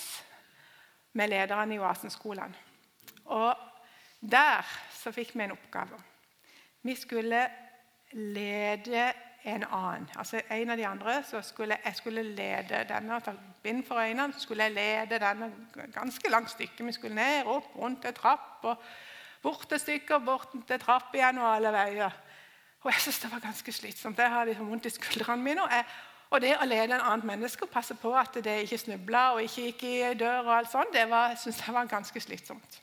med 1.14 1.30
lederne 1.30 1.76
i 1.76 1.80
Oasenskolen. 1.80 2.56
Og 3.26 3.54
der 4.20 4.66
så 4.98 5.12
fikk 5.14 5.36
vi 5.38 5.46
en 5.46 5.54
oppgave. 5.54 6.00
Vi 6.82 6.96
skulle 6.96 7.46
lede 8.12 9.12
en 9.44 9.64
annen. 9.64 10.10
Altså 10.18 10.42
En 10.50 10.70
av 10.70 10.78
de 10.78 10.88
andre 10.88 11.24
så 11.24 11.42
skulle 11.42 11.78
jeg 11.86 11.96
skulle 11.96 12.24
lede 12.24 12.86
denne. 12.90 13.20
Ta 13.22 13.36
bind 13.64 13.86
for 13.88 13.96
øynene. 13.96 14.34
skulle 14.38 14.64
jeg 14.64 14.72
lede 14.72 15.20
denne 15.20 15.52
ganske 15.94 16.30
langt 16.30 16.52
stykke. 16.52 16.86
Vi 16.86 16.92
skulle 16.92 17.16
ned, 17.16 17.46
opp, 17.46 17.76
rundt 17.76 18.06
et 18.06 18.16
trapp, 18.16 18.60
og 18.62 18.78
bort 19.42 19.72
et 19.72 19.82
stykke, 19.82 20.16
og 20.16 20.26
bort 20.26 20.50
til 20.68 20.80
trapp 20.80 21.16
igjen, 21.16 21.38
og 21.38 21.56
alle 21.56 21.72
veier. 21.72 22.12
Og 22.82 22.92
Jeg 22.92 23.02
syntes 23.02 23.20
det 23.20 23.32
var 23.32 23.40
ganske 23.40 23.72
slitsomt. 23.72 24.18
Jeg 24.18 24.30
har 24.30 24.46
liksom 24.46 24.70
vondt 24.70 24.86
i 24.86 24.90
skuldrene 24.90 25.44
mine. 25.44 25.64
Og, 25.64 25.72
jeg, 25.72 25.86
og 26.30 26.42
det 26.42 26.56
å 26.58 26.66
lede 26.66 26.96
en 26.96 27.02
annet 27.02 27.26
menneske 27.26 27.64
og 27.64 27.70
passe 27.70 27.96
på 27.96 28.12
at 28.18 28.36
det 28.44 28.62
ikke 28.66 28.78
snubla 28.78 29.26
og 29.34 29.44
ikke 29.44 29.68
gikk 29.70 29.84
i 29.84 30.14
dør, 30.20 30.42
og 30.44 30.58
alt 30.58 30.72
sånt, 30.72 30.94
det 30.94 31.10
var, 31.10 31.36
synes 31.36 31.62
jeg 31.68 31.74
var 31.74 31.86
ganske 31.86 32.20
slitsomt. 32.20 32.82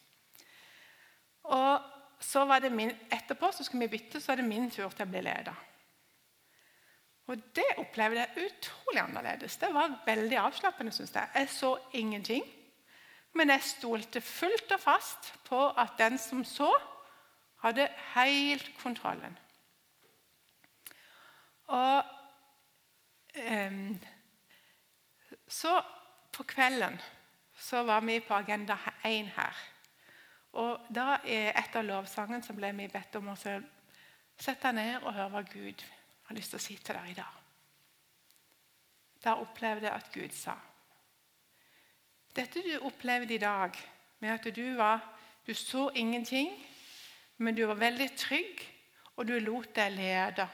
Og 1.45 1.81
så 2.21 2.45
var 2.45 2.59
det 2.59 2.73
min, 2.73 2.93
Etterpå 3.13 3.51
så 3.53 3.65
skulle 3.65 3.89
vi 3.89 3.99
bytte, 3.99 4.21
så 4.21 4.33
var 4.33 4.41
det 4.41 4.49
min 4.49 4.71
tur 4.71 4.89
til 4.89 5.05
å 5.07 5.11
bli 5.11 5.23
leder. 5.25 5.67
Og 7.31 7.39
Det 7.55 7.67
opplevde 7.79 8.21
jeg 8.21 8.51
utrolig 8.51 9.01
annerledes. 9.01 9.57
Det 9.57 9.69
var 9.75 10.01
veldig 10.07 10.39
avslappende. 10.39 10.93
synes 10.93 11.15
Jeg 11.15 11.29
Jeg 11.35 11.49
så 11.49 11.79
ingenting, 11.93 12.45
men 13.33 13.51
jeg 13.51 13.63
stolte 13.63 14.21
fullt 14.21 14.73
og 14.73 14.81
fast 14.81 15.35
på 15.45 15.69
at 15.69 15.93
den 15.99 16.19
som 16.19 16.45
så, 16.45 16.73
hadde 17.61 17.89
helt 18.15 18.71
kontrollen. 18.83 19.39
Og 21.67 22.05
um, 23.51 24.01
Så 25.49 25.83
på 26.33 26.43
kvelden 26.43 27.01
så 27.59 27.83
var 27.83 28.01
vi 28.01 28.21
på 28.21 28.35
agenda 28.35 28.77
1 29.05 29.27
her. 29.27 29.57
Og 30.53 30.81
da 30.95 31.19
er 31.25 31.53
Et 31.59 31.77
av 31.77 31.85
lovsangene 31.85 32.57
ble 32.57 32.73
vi 32.73 32.89
bedt 32.89 33.17
om 33.17 33.29
å 33.29 33.37
sette 33.37 34.73
ned 34.73 35.03
og 35.03 35.15
høre 35.15 35.29
hva 35.29 35.43
Gud 35.43 35.85
har 36.31 36.39
lyst 36.39 36.53
til 36.55 36.61
å 36.61 36.63
si 36.63 36.77
til 36.79 36.95
deg 36.95 37.11
i 37.11 37.19
dag. 37.19 37.39
Der 39.25 39.43
opplevde 39.43 39.89
jeg 39.89 39.97
at 39.97 40.13
Gud 40.15 40.35
sa 40.37 40.55
Dette 42.31 42.63
du 42.63 42.87
opplevde 42.87 43.35
i 43.35 43.43
dag, 43.43 43.75
med 44.23 44.31
at 44.31 44.45
du, 44.55 44.77
var, 44.79 45.03
du 45.47 45.51
så 45.55 45.89
ingenting, 45.99 46.53
men 47.43 47.57
du 47.57 47.65
var 47.67 47.81
veldig 47.81 48.07
trygg, 48.15 48.63
og 49.17 49.27
du 49.27 49.35
lot 49.43 49.73
deg 49.75 49.97
lede. 49.97 50.47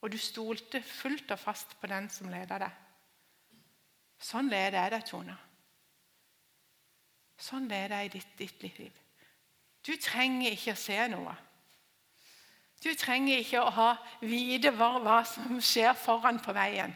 Og 0.00 0.10
du 0.10 0.16
stolte 0.18 0.80
fullt 0.82 1.30
og 1.36 1.38
fast 1.38 1.76
på 1.80 1.90
den 1.92 2.08
som 2.10 2.32
leder 2.32 2.64
deg. 2.64 2.80
Sånn 4.22 4.48
leder 4.48 4.78
jeg 4.80 4.94
deg, 4.94 5.04
Tone. 5.10 5.36
Sånn 7.36 7.68
leder 7.68 8.00
jeg 8.00 8.14
ditt, 8.16 8.34
ditt 8.40 8.80
liv. 8.80 8.98
Du 9.84 9.92
trenger 10.00 10.56
ikke 10.56 10.72
å 10.72 10.80
se 10.80 10.96
noe. 11.12 11.36
Du 12.82 12.90
trenger 12.98 13.38
ikke 13.38 13.62
å 13.62 13.70
ha, 13.70 13.90
vite 14.26 14.72
hva, 14.74 14.96
hva 15.02 15.20
som 15.28 15.60
skjer 15.62 15.94
foran 15.98 16.40
på 16.42 16.54
veien. 16.56 16.94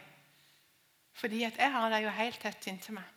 Fordi 1.17 1.45
at 1.47 1.57
jeg 1.57 1.71
har 1.73 1.93
deg 1.93 2.03
jo 2.03 2.15
helt 2.17 2.41
tett 2.43 2.67
inntil 2.69 2.97
meg. 2.97 3.13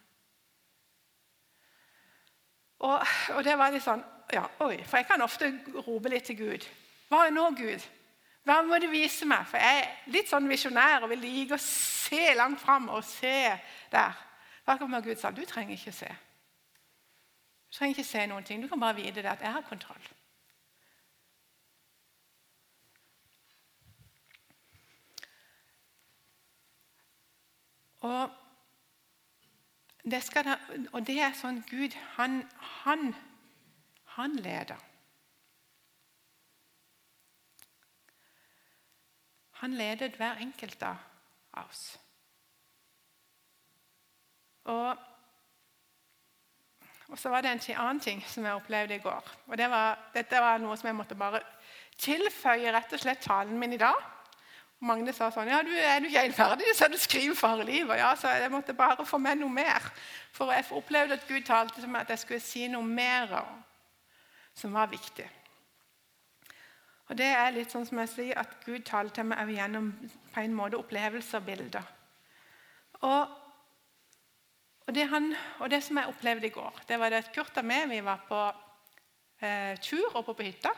Og, 2.81 3.03
og, 3.35 3.41
det 3.45 3.57
var 3.61 3.75
litt 3.75 3.85
sånn 3.85 4.01
ja, 4.33 4.47
oi, 4.65 4.79
For 4.89 5.01
jeg 5.01 5.09
kan 5.09 5.21
ofte 5.21 5.51
rope 5.83 6.09
litt 6.09 6.31
til 6.31 6.39
Gud. 6.39 6.65
Hva 7.11 7.27
er 7.27 7.35
nå, 7.35 7.49
Gud? 7.59 7.83
Hva 8.47 8.61
må 8.65 8.79
du 8.81 8.87
vise 8.89 9.27
meg? 9.29 9.45
For 9.51 9.61
jeg 9.61 9.83
er 9.83 10.15
litt 10.15 10.31
sånn 10.31 10.49
visjonær 10.49 11.05
og 11.05 11.11
vil 11.13 11.21
like 11.27 11.59
å 11.59 11.61
se 11.61 12.31
langt 12.39 12.63
fram 12.63 12.89
og 12.95 13.03
se 13.05 13.51
der. 13.93 14.23
Da 14.65 14.79
kommer 14.79 15.05
Gud 15.05 15.19
sa 15.21 15.33
du 15.35 15.43
trenger 15.45 15.75
ikke 15.75 15.93
se. 15.93 16.09
Du 17.69 17.77
trenger 17.77 17.99
ikke 17.99 18.07
se 18.07 18.25
noen 18.31 18.47
ting. 18.47 18.63
Du 18.63 18.71
kan 18.71 18.81
bare 18.81 18.97
vite 19.03 19.21
det 19.21 19.35
at 19.35 19.45
jeg 19.45 19.53
har 19.59 19.67
kontroll. 19.67 20.09
Og 28.01 28.31
det, 30.05 30.23
da, 30.35 30.57
og 30.93 31.07
det 31.07 31.19
er 31.21 31.35
sånn 31.37 31.61
Gud 31.69 31.97
han, 32.17 32.41
han, 32.85 33.11
han 34.17 34.37
leder. 34.41 34.81
Han 39.61 39.77
ledet 39.77 40.17
hver 40.17 40.41
enkelt 40.41 40.83
av 40.89 41.67
oss. 41.67 41.83
Og, 44.71 44.97
og, 47.09 47.19
så 47.19 47.33
var 47.33 47.45
det 47.45 47.53
en 47.53 47.63
annen 47.77 48.01
ting 48.01 48.23
som 48.25 48.47
jeg 48.47 48.57
opplevde 48.57 48.97
i 48.97 49.05
går. 49.05 49.29
og 49.47 49.59
det 49.59 49.69
var, 49.71 49.99
Dette 50.15 50.41
var 50.41 50.63
noe 50.63 50.77
som 50.81 50.89
jeg 50.89 50.97
måtte 50.97 51.19
bare 51.19 51.43
tilføye 52.01 52.73
rett 52.73 52.93
og 52.97 53.03
slett 53.03 53.21
talen 53.25 53.59
min 53.61 53.77
i 53.77 53.81
dag. 53.81 54.01
Magne 54.81 55.13
sa 55.13 55.29
sånn 55.29 55.51
ja, 55.51 55.61
du, 55.61 55.75
'Er 55.77 56.01
du 56.01 56.07
ikke 56.09 56.23
helt 56.25 56.37
ferdig, 56.37 56.71
så 56.75 56.89
du 56.89 56.97
skriver 56.97 57.35
for 57.37 57.65
livet.' 57.65 57.99
Ja, 58.01 58.15
så 58.17 58.29
jeg 58.33 58.51
måtte 58.51 58.73
bare 58.75 59.05
få 59.07 59.19
med 59.19 59.37
noe 59.37 59.53
mer. 59.53 59.91
For 60.33 60.53
jeg 60.53 60.65
opplevde 60.71 61.19
at 61.19 61.27
Gud 61.29 61.45
talte 61.45 61.81
til 61.81 61.89
meg 61.89 62.01
at 62.01 62.15
jeg 62.15 62.19
skulle 62.19 62.41
si 62.41 62.67
noe 62.69 62.87
mer 62.87 63.35
som 64.55 64.73
var 64.73 64.89
viktig. 64.89 65.29
Og 67.11 67.19
Det 67.19 67.27
er 67.27 67.51
litt 67.51 67.73
sånn 67.73 67.85
som 67.87 67.99
jeg 67.99 68.09
sier, 68.09 68.39
at 68.39 68.65
Gud 68.65 68.85
taler 68.87 69.11
til 69.11 69.27
meg 69.27 69.49
gjennom 69.51 69.93
på 70.33 70.41
en 70.41 70.55
måte 70.55 70.79
opplevelser 70.79 71.43
og 71.43 71.45
bilder. 71.45 71.87
Og, 73.03 73.37
og, 74.87 74.95
det 74.95 75.09
han, 75.11 75.35
og, 75.59 75.71
det 75.71 75.83
som 75.83 75.99
jeg 75.99 76.07
opplevde 76.07 76.47
i 76.47 76.55
går, 76.55 76.83
det 76.89 77.01
var 77.01 77.11
det 77.11 77.25
at 77.25 77.33
Kurt 77.35 77.59
og 77.59 77.67
meg 77.67 77.89
vi 77.91 78.01
var 78.07 78.23
på 78.29 78.41
eh, 79.43 79.75
tur 79.83 80.17
oppe 80.17 80.35
på 80.39 80.47
hytta. 80.47 80.73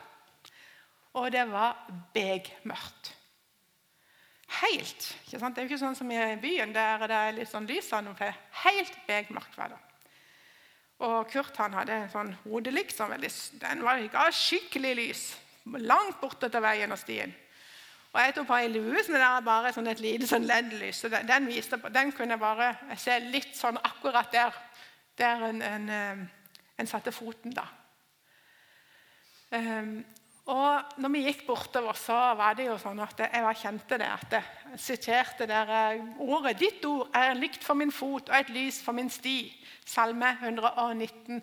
Og 1.20 1.28
det 1.32 1.44
var 1.52 1.84
begmørkt. 2.14 3.12
Helt. 4.60 5.06
ikke 5.24 5.38
sant? 5.40 5.56
Det 5.56 5.62
er 5.62 5.66
jo 5.66 5.70
ikke 5.72 5.80
sånn 5.80 5.96
som 5.96 6.10
i 6.12 6.20
byen, 6.42 6.74
der 6.74 7.06
det 7.08 7.16
er 7.16 7.36
litt 7.38 7.50
sånn 7.50 7.68
lys 7.68 7.88
av 7.96 8.04
noe. 8.04 8.32
Helt 8.64 8.98
begmørkt 9.08 9.56
var 9.58 9.72
det. 9.72 9.80
Og 11.02 11.30
Kurt 11.32 11.56
han 11.58 11.74
hadde 11.74 11.94
en 11.96 12.10
sånn 12.12 12.34
hodelykt 12.44 12.94
som 12.94 13.10
den 13.10 13.82
var, 13.82 14.02
ga 14.12 14.28
skikkelig 14.30 14.92
lys 14.98 15.22
langt 15.64 16.20
borte 16.20 16.50
til 16.50 16.62
veien 16.62 16.92
og 16.92 16.98
stien. 16.98 17.32
Og 18.12 18.20
Jeg 18.20 18.34
tok 18.36 18.46
på 18.46 18.56
ei 18.60 18.68
lue 18.68 19.02
som 19.04 19.14
det 19.16 19.24
er 19.24 19.44
bare 19.44 19.72
sånn 19.72 19.88
et 19.88 20.00
lite 20.04 20.26
sånn 20.28 20.44
LED-lys. 20.44 21.00
så 21.00 21.08
den, 21.08 21.26
den, 21.26 21.46
viste, 21.48 21.78
kunne 22.16 22.38
bare 22.38 22.74
jeg 22.90 22.98
se 22.98 23.18
litt 23.24 23.56
sånn 23.56 23.78
akkurat 23.78 24.32
der, 24.32 24.58
der 25.16 25.46
en, 25.48 25.62
en, 25.62 25.88
eh, 25.88 26.26
en, 26.78 26.86
satte 26.86 27.12
foten. 27.12 27.54
da. 27.56 27.64
Um, 29.50 30.04
og 30.50 30.98
når 30.98 31.12
vi 31.14 31.20
gikk 31.22 31.44
bortover, 31.46 31.94
så 31.94 32.16
var 32.34 32.56
det 32.58 32.66
jo 32.66 32.74
sånn 32.80 32.98
at 33.04 33.20
jeg 33.22 33.58
kjente 33.60 33.98
det. 34.00 34.08
at 34.10 34.32
Jeg 34.32 34.80
siterte 34.82 35.46
der 35.46 35.70
eh, 35.70 36.02
ordet 36.18 36.58
'Ditt 36.58 36.84
ord 36.84 37.10
er 37.14 37.30
en 37.30 37.38
lykt 37.38 37.62
for 37.62 37.78
min 37.78 37.92
fot 37.92 38.28
og 38.28 38.38
et 38.38 38.50
lys 38.50 38.82
for 38.82 38.92
min 38.92 39.10
sti'. 39.10 39.52
Salme 39.86 40.36
119, 40.42 41.42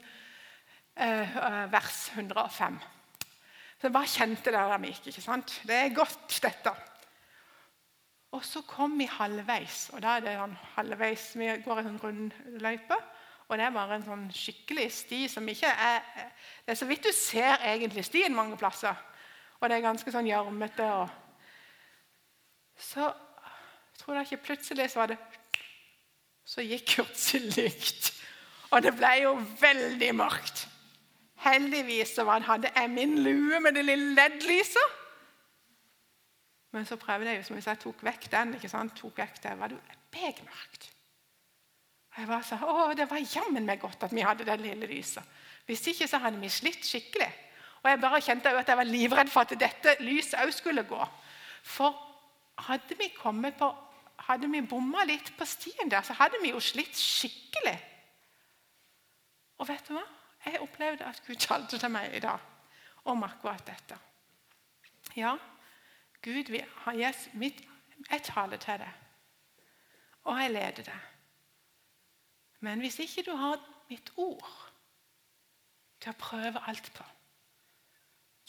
eh, 0.97 1.71
vers 1.71 2.11
105. 2.15 2.79
Så 3.79 3.87
jeg 3.87 3.93
bare 3.93 4.07
kjente 4.07 4.51
det 4.51 4.59
der 4.59 4.77
vi 4.77 4.91
gikk. 4.91 5.07
ikke 5.07 5.21
sant? 5.21 5.61
Det 5.63 5.75
er 5.75 5.95
godt, 5.95 6.39
dette. 6.43 6.75
Og 8.31 8.43
så 8.45 8.61
kom 8.61 8.99
vi 8.99 9.07
halvveis, 9.09 9.89
og 9.93 10.01
da 10.01 10.17
er 10.17 10.25
det 10.25 10.35
sånn 10.37 10.57
halvveis, 10.75 11.37
vi 11.39 11.47
går 11.63 11.79
i 11.79 11.87
en 11.87 12.01
rundløype. 12.03 12.97
Og 13.49 13.57
det 13.57 13.65
er 13.65 13.73
bare 13.73 13.97
en 13.97 14.05
sånn 14.05 14.27
skikkelig 14.33 14.85
sti 14.93 15.23
som 15.31 15.47
ikke 15.49 15.69
er 15.73 16.03
Det 16.65 16.75
er 16.75 16.77
så 16.77 16.85
vidt 16.85 17.07
du 17.07 17.13
ser 17.15 17.57
egentlig 17.65 18.05
stien 18.05 18.35
mange 18.35 18.57
plasser. 18.57 18.93
Og 19.59 19.69
det 19.69 19.79
er 19.79 19.87
ganske 19.87 20.11
sånn 20.13 20.29
gjørmete. 20.29 20.85
Så 22.77 23.09
tror 23.99 24.19
jeg 24.19 24.29
ikke 24.29 24.45
plutselig 24.51 24.91
så 24.91 25.01
var 25.01 25.13
det 25.13 25.17
Så 26.45 26.61
gikk 26.65 26.95
Kurts 26.95 27.33
lykt. 27.33 28.13
Og 28.69 28.83
det 28.85 28.93
ble 28.97 29.11
jo 29.23 29.33
veldig 29.61 30.09
mørkt. 30.17 30.67
Heldigvis 31.41 32.13
så 32.15 32.25
hadde 32.25 32.71
jeg 32.75 32.89
min 32.89 33.17
lue 33.23 33.59
med 33.59 33.77
det 33.77 33.85
lille 33.85 34.13
LED-lyset. 34.15 34.97
Men 36.71 36.85
så 36.85 36.97
prøvde 37.01 37.29
jeg 37.29 37.37
jo, 37.37 37.43
som 37.47 37.61
sa, 37.61 37.73
jeg 37.73 37.81
tok 37.85 38.03
vekk 38.05 38.31
den. 38.31 38.53
ikke 38.57 38.69
sant? 38.69 38.97
Tok 38.97 39.17
vekk 39.17 39.41
det, 39.43 39.57
var 39.59 39.73
det 39.73 39.79
begmørkt. 42.15 42.17
Jeg 42.17 42.27
var 42.27 42.41
så, 42.41 42.55
å, 42.65 42.93
Det 42.93 43.09
var 43.09 43.17
jammen 43.35 43.65
meg 43.65 43.79
godt 43.79 44.03
at 44.03 44.13
vi 44.13 44.21
hadde 44.21 44.45
det 44.45 44.59
lille 44.59 44.87
lyset. 44.87 45.23
Hvis 45.65 45.87
ikke 45.87 46.07
så 46.07 46.17
hadde 46.17 46.39
vi 46.39 46.49
slitt 46.49 46.85
skikkelig. 46.85 47.29
Og 47.83 47.89
jeg 47.89 48.01
bare 48.01 48.21
kjente 48.21 48.51
at 48.51 48.67
jeg 48.67 48.77
var 48.77 48.83
livredd 48.83 49.29
for 49.29 49.41
at 49.41 49.59
dette 49.59 49.95
lyset 49.99 50.39
òg 50.41 50.51
skulle 50.53 50.83
gå. 50.83 51.05
For 51.63 51.95
hadde 52.67 52.97
vi 52.97 53.11
kommet 53.15 53.55
på, 53.59 53.69
hadde 54.27 54.49
vi 54.51 54.61
bomma 54.61 55.05
litt 55.07 55.31
på 55.37 55.45
stien 55.45 55.91
der, 55.91 56.01
så 56.03 56.13
hadde 56.13 56.41
vi 56.41 56.51
jo 56.51 56.59
slitt 56.59 56.97
skikkelig. 56.97 57.77
Og 59.59 59.67
vet 59.67 59.87
du 59.87 59.93
hva? 59.95 60.03
Jeg 60.45 60.61
opplevde 60.63 61.05
at 61.05 61.21
Gud 61.27 61.39
talte 61.43 61.77
til 61.79 61.91
meg 61.91 62.13
i 62.15 62.19
dag 62.23 62.39
om 63.11 63.23
akkurat 63.23 63.63
dette. 63.67 63.97
Ja, 65.15 65.35
Gud 66.23 66.51
vil 66.51 66.65
ha 66.83 66.93
mitt, 67.33 67.63
jeg 68.11 68.23
taler 68.23 68.57
til 68.57 68.79
deg, 68.79 68.91
og 70.23 70.39
jeg 70.39 70.51
leder 70.51 70.83
deg. 70.91 71.07
Men 72.59 72.79
hvis 72.83 72.99
ikke 72.99 73.23
du 73.29 73.35
har 73.35 73.59
mitt 73.89 74.11
ord 74.17 74.45
til 75.99 76.11
å 76.11 76.19
prøve 76.19 76.61
alt 76.67 76.91
på 76.95 77.05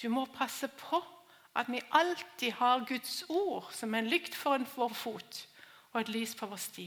Du 0.01 0.09
må 0.09 0.25
passe 0.33 0.69
på 0.81 1.01
at 1.61 1.69
vi 1.69 1.81
alltid 1.91 2.53
har 2.57 2.87
Guds 2.89 3.25
ord 3.29 3.73
som 3.75 3.95
en 3.95 4.09
lykt 4.09 4.35
foran 4.39 4.67
vår 4.77 4.95
fot 4.95 5.41
og 5.91 6.01
et 6.01 6.13
lys 6.15 6.35
på 6.39 6.47
vår 6.47 6.61
sti. 6.63 6.87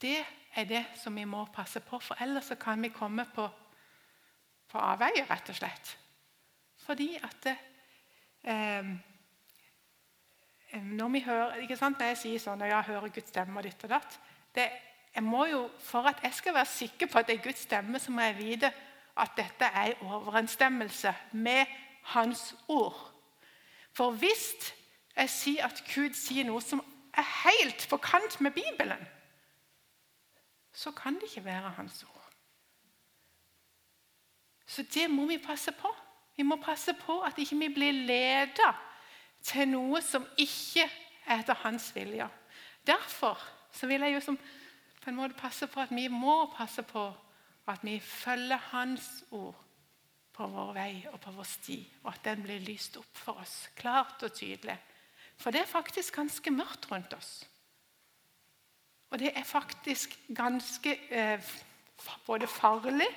Det 0.00 0.18
er 0.54 0.68
det 0.70 0.84
som 0.96 1.16
vi 1.16 1.24
må 1.28 1.44
passe 1.52 1.80
på, 1.80 1.98
for 1.98 2.22
ellers 2.22 2.52
kan 2.60 2.82
vi 2.82 2.92
komme 2.94 3.26
på, 3.34 3.48
på 4.70 4.78
avveier, 4.78 5.26
rett 5.28 5.50
og 5.50 5.58
slett. 5.58 5.96
Fordi 6.86 7.08
at 7.18 7.36
det, 7.42 7.56
eh, 8.46 8.90
når, 10.82 11.08
vi 11.08 11.24
hører, 11.26 11.66
når 11.66 12.06
jeg 12.12 12.20
sier 12.22 12.44
sånn 12.46 12.62
når 12.62 12.72
jeg 12.72 12.88
hører 12.92 13.14
Guds 13.18 13.34
stemme 13.34 13.58
og 13.58 13.66
ditt 13.66 13.84
og 13.88 13.96
datt 13.96 14.18
det, 14.56 14.70
jeg 15.14 15.22
må 15.22 15.44
jo, 15.46 15.70
For 15.80 16.08
at 16.08 16.20
jeg 16.22 16.34
skal 16.34 16.54
være 16.54 16.66
sikker 16.66 17.06
på 17.06 17.18
at 17.18 17.26
det 17.26 17.38
er 17.38 17.42
Guds 17.42 17.58
stemme, 17.58 17.98
så 17.98 18.12
må 18.12 18.20
jeg 18.20 18.38
vite 18.38 18.72
at 19.16 19.30
dette 19.36 19.64
er 19.64 19.86
i 19.86 19.94
overensstemmelse 20.00 21.14
med 21.32 21.66
Hans 22.02 22.54
ord. 22.68 23.12
For 23.96 24.10
hvis 24.10 24.74
jeg 25.16 25.30
sier 25.30 25.64
at 25.64 25.80
Gud 25.88 26.12
sier 26.14 26.44
noe 26.44 26.60
som 26.60 26.82
er 27.16 27.24
helt 27.46 27.86
på 27.90 27.96
kant 27.96 28.40
med 28.44 28.52
Bibelen, 28.52 29.06
så 30.76 30.92
kan 30.92 31.16
det 31.16 31.30
ikke 31.30 31.44
være 31.44 31.70
hans 31.70 32.02
ord. 32.04 32.32
Så 34.66 34.82
det 34.82 35.10
må 35.10 35.26
vi 35.26 35.38
passe 35.38 35.72
på. 35.72 35.94
Vi 36.36 36.42
må 36.42 36.56
passe 36.60 36.92
på 37.00 37.20
at 37.24 37.38
ikke 37.38 37.56
vi 37.56 37.68
blir 37.74 37.92
ledet 37.92 38.74
til 39.42 39.68
noe 39.68 40.02
som 40.04 40.26
ikke 40.36 40.84
er 41.24 41.40
etter 41.40 41.56
hans 41.62 41.88
vilje. 41.94 42.28
Derfor 42.86 43.40
så 43.72 43.88
vil 43.90 44.04
jeg 44.06 44.14
jo 44.14 44.22
som, 44.24 44.38
på 45.02 45.10
en 45.10 45.18
måte 45.18 45.38
passe 45.38 45.68
på 45.70 45.80
at 45.82 45.94
vi 45.94 46.08
må 46.12 46.46
passe 46.56 46.82
på 46.86 47.06
at 47.66 47.82
vi 47.82 47.98
følger 48.00 48.60
hans 48.70 49.24
ord 49.34 49.56
på 50.36 50.46
vår 50.52 50.72
vei 50.76 50.90
og 51.10 51.18
på 51.20 51.32
vår 51.34 51.48
sti, 51.48 51.78
og 52.04 52.12
at 52.12 52.24
den 52.28 52.44
blir 52.44 52.62
lyst 52.62 52.98
opp 53.00 53.18
for 53.18 53.40
oss 53.42 53.70
klart 53.78 54.22
og 54.22 54.34
tydelig. 54.36 54.76
For 55.36 55.52
det 55.52 55.62
er 55.64 55.70
faktisk 55.70 56.14
ganske 56.16 56.52
mørkt 56.52 56.90
rundt 56.90 57.14
oss. 57.16 57.30
Og 59.10 59.18
det 59.18 59.32
er 59.34 59.46
faktisk 59.46 60.16
ganske 60.34 60.92
eh, 61.10 61.50
både 62.26 62.46
farlig 62.50 63.08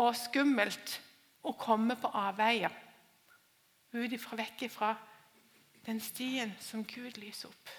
og 0.00 0.14
skummelt 0.16 0.96
å 1.44 1.54
komme 1.58 1.96
på 1.98 2.10
avveier 2.14 2.72
ut 3.92 4.12
ifra 4.14 4.38
vekk 4.38 4.66
ifra 4.68 4.94
den 5.86 6.00
stien 6.00 6.52
som 6.62 6.84
Gud 6.86 7.18
lyser 7.18 7.50
opp. 7.50 7.72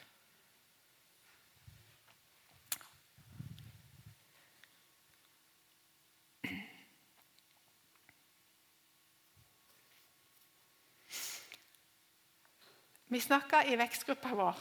Vi 13.12 13.20
snakka 13.20 13.66
i 13.68 13.76
vekstgruppa 13.76 14.30
vår 14.40 14.60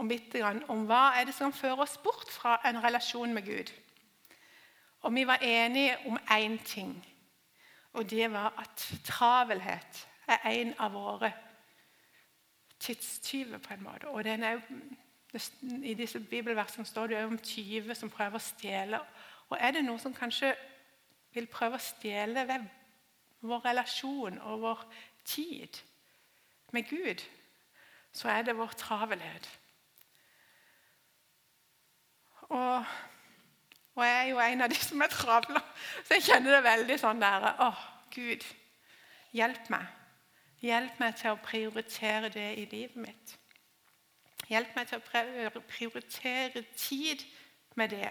om, 0.00 0.10
om 0.72 0.84
hva 0.88 1.00
er 1.20 1.26
det 1.28 1.34
som 1.36 1.52
fører 1.52 1.82
oss 1.84 1.98
bort 2.00 2.30
fra 2.32 2.54
en 2.64 2.78
relasjon 2.80 3.34
med 3.36 3.44
Gud. 3.44 3.72
Og 5.04 5.12
vi 5.12 5.26
var 5.28 5.42
enige 5.44 5.98
om 6.08 6.16
én 6.16 6.56
ting, 6.64 6.94
og 7.92 8.10
det 8.10 8.30
var 8.32 8.54
at 8.56 8.84
travelhet 9.04 10.08
er 10.26 10.38
en 10.48 10.72
av 10.78 10.92
våre 10.92 11.32
tidstyver, 12.78 13.58
på 13.58 13.74
en 13.74 13.82
måte. 13.82 14.08
Og 14.08 14.24
er, 14.26 14.60
I 15.84 15.94
disse 15.94 16.20
bibelversene 16.20 16.86
står 16.86 17.06
det 17.06 17.20
jo 17.20 17.26
om 17.26 17.38
tyver 17.38 17.94
som 17.94 18.10
prøver 18.10 18.40
å 18.40 18.44
stjele. 18.44 19.02
Og 19.50 19.58
er 19.60 19.76
det 19.76 19.84
noe 19.84 20.00
som 20.00 20.14
kanskje 20.16 20.54
vil 21.34 21.46
prøve 21.46 21.76
å 21.76 21.84
stjele 21.90 22.46
vår 23.40 23.64
relasjon 23.68 24.40
og 24.40 24.64
vår 24.64 24.86
tid 25.24 25.82
med 26.72 26.88
Gud, 26.88 27.20
så 28.12 28.28
er 28.28 28.42
det 28.42 28.56
vår 28.58 28.72
travelhet. 28.78 29.48
Og, 32.50 32.84
og, 33.94 34.04
jeg 34.04 34.16
er 34.18 34.28
jo 34.30 34.40
en 34.42 34.64
av 34.66 34.72
de 34.72 34.78
som 34.82 35.02
er 35.02 35.12
travle, 35.12 35.62
så 36.04 36.16
jeg 36.16 36.26
kjenner 36.26 36.56
det 36.56 36.64
veldig 36.66 36.96
sånn 36.98 37.22
der 37.22 37.46
Å, 37.62 37.70
Gud, 38.10 38.46
hjelp 39.36 39.70
meg. 39.70 39.86
Hjelp 40.60 40.98
meg 41.00 41.14
til 41.16 41.32
å 41.32 41.40
prioritere 41.40 42.28
det 42.34 42.48
i 42.58 42.66
livet 42.68 42.98
mitt. 43.00 43.36
Hjelp 44.50 44.74
meg 44.76 44.90
til 44.90 44.98
å 44.98 45.62
prioritere 45.70 46.64
tid 46.74 47.22
med 47.78 47.94
det. 47.94 48.10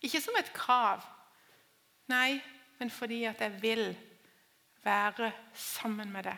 Ikke 0.00 0.22
som 0.24 0.38
et 0.40 0.48
krav, 0.56 1.04
nei, 2.08 2.40
men 2.80 2.90
fordi 2.90 3.26
at 3.28 3.42
jeg 3.44 3.60
vil 3.60 3.84
være 4.82 5.32
sammen 5.54 6.12
med 6.12 6.24
det. 6.30 6.36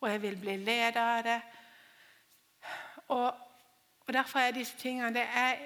Og 0.00 0.10
jeg 0.10 0.22
vil 0.22 0.36
bli 0.40 0.56
ledet 0.60 1.00
av 1.00 1.22
det. 1.24 1.40
Og, 3.10 3.34
og 4.06 4.12
Derfor 4.14 4.38
er 4.38 4.54
disse 4.54 4.76
tingene 4.78 5.14
det 5.14 5.26
er 5.26 5.64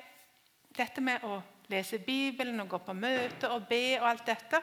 dette 0.76 1.00
med 1.04 1.24
å 1.24 1.38
lese 1.72 1.98
Bibelen 2.02 2.60
og 2.60 2.68
gå 2.72 2.80
på 2.86 2.96
møte 2.96 3.50
og 3.52 3.68
be 3.68 3.98
og 4.00 4.08
alt 4.10 4.26
dette 4.28 4.60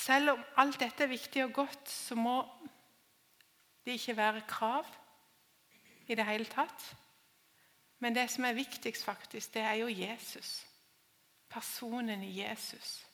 Selv 0.00 0.32
om 0.32 0.44
alt 0.62 0.78
dette 0.80 1.04
er 1.04 1.10
viktig 1.10 1.42
og 1.44 1.52
godt, 1.52 1.90
så 1.90 2.16
må 2.16 2.38
det 3.84 3.98
ikke 3.98 4.16
være 4.16 4.42
krav 4.48 4.86
i 6.08 6.16
det 6.16 6.24
hele 6.24 6.46
tatt. 6.48 6.86
Men 8.00 8.14
det 8.16 8.30
som 8.32 8.46
er 8.48 8.56
viktigst, 8.56 9.04
faktisk, 9.04 9.54
det 9.54 9.62
er 9.62 9.74
jo 9.82 9.90
Jesus. 9.92 10.66
Personen 11.50 12.22
i 12.22 12.32
Jesus. 12.40 13.06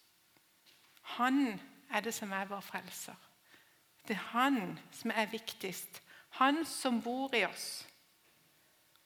Han 1.19 1.61
er 1.91 2.01
det 2.01 2.15
som 2.15 2.33
er 2.33 2.45
vår 2.45 2.61
frelser. 2.61 3.15
Det 4.09 4.15
er 4.15 4.29
han 4.31 4.79
som 4.93 5.11
er 5.11 5.27
viktigst. 5.27 6.03
Han 6.37 6.65
som 6.69 7.01
bor 7.03 7.35
i 7.35 7.45
oss. 7.45 7.87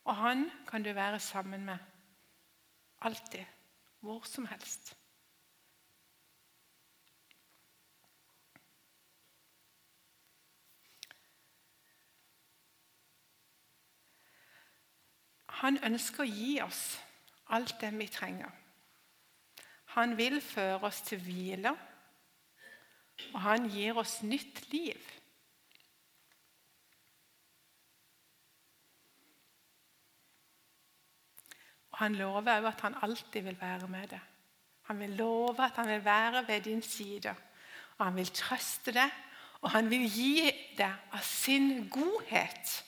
Og 0.05 0.17
han 0.17 0.49
kan 0.67 0.83
du 0.83 0.93
være 0.93 1.21
sammen 1.21 1.65
med 1.65 1.79
alltid, 3.01 3.45
hvor 4.01 4.23
som 4.27 4.47
helst. 4.47 4.97
Han 15.61 15.77
ønsker 15.85 16.25
å 16.25 16.31
gi 16.31 16.55
oss 16.65 16.83
alt 17.53 17.77
det 17.83 17.93
vi 17.99 18.09
trenger. 18.09 18.51
Han 19.95 20.17
vil 20.17 20.41
føre 20.41 20.87
oss 20.89 21.03
til 21.05 21.21
hvile, 21.21 21.75
og 23.35 23.41
han 23.45 23.67
gir 23.69 23.99
oss 24.01 24.23
nytt 24.23 24.63
liv. 24.73 25.20
Han 32.01 32.17
lover 32.17 32.57
òg 32.59 32.67
at 32.71 32.81
han 32.81 32.97
alltid 33.03 33.43
vil 33.45 33.61
være 33.61 33.89
med 33.89 34.09
deg. 34.15 34.21
Han 34.89 34.99
vil 34.99 35.11
love 35.11 35.65
at 35.65 35.77
han 35.77 35.89
vil 35.89 36.05
være 36.05 36.47
ved 36.47 36.61
din 36.61 36.83
side. 36.83 37.35
Og 37.99 38.07
han 38.07 38.17
vil 38.17 38.31
trøste 38.35 38.93
deg, 38.97 39.11
og 39.61 39.71
han 39.71 39.91
vil 39.91 40.07
gi 40.09 40.51
deg 40.79 41.13
av 41.13 41.21
sin 41.23 41.89
godhet. 41.93 42.85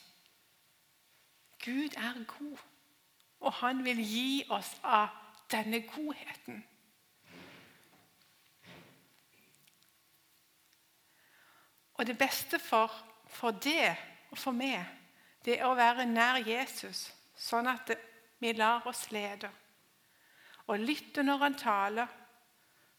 Gud 1.65 1.93
er 1.95 2.23
god, 2.27 2.57
og 3.39 3.53
han 3.53 3.83
vil 3.85 4.01
gi 4.01 4.43
oss 4.49 4.73
av 4.83 5.07
denne 5.51 5.83
godheten. 5.87 6.63
Og 11.93 12.07
det 12.07 12.17
beste 12.17 12.59
for, 12.59 12.91
for 13.27 13.51
det 13.51 13.93
og 14.31 14.37
for 14.37 14.51
meg, 14.51 14.81
det 15.45 15.59
er 15.59 15.69
å 15.69 15.77
være 15.77 16.09
nær 16.09 16.41
Jesus, 16.41 17.11
sånn 17.37 17.69
at 17.69 17.85
det, 17.87 17.99
vi 18.43 18.51
lar 18.57 18.87
oss 18.87 19.07
lede. 19.11 19.49
Og 20.67 20.79
lytter 20.79 21.23
når 21.23 21.37
han 21.37 21.55
taler, 21.59 22.07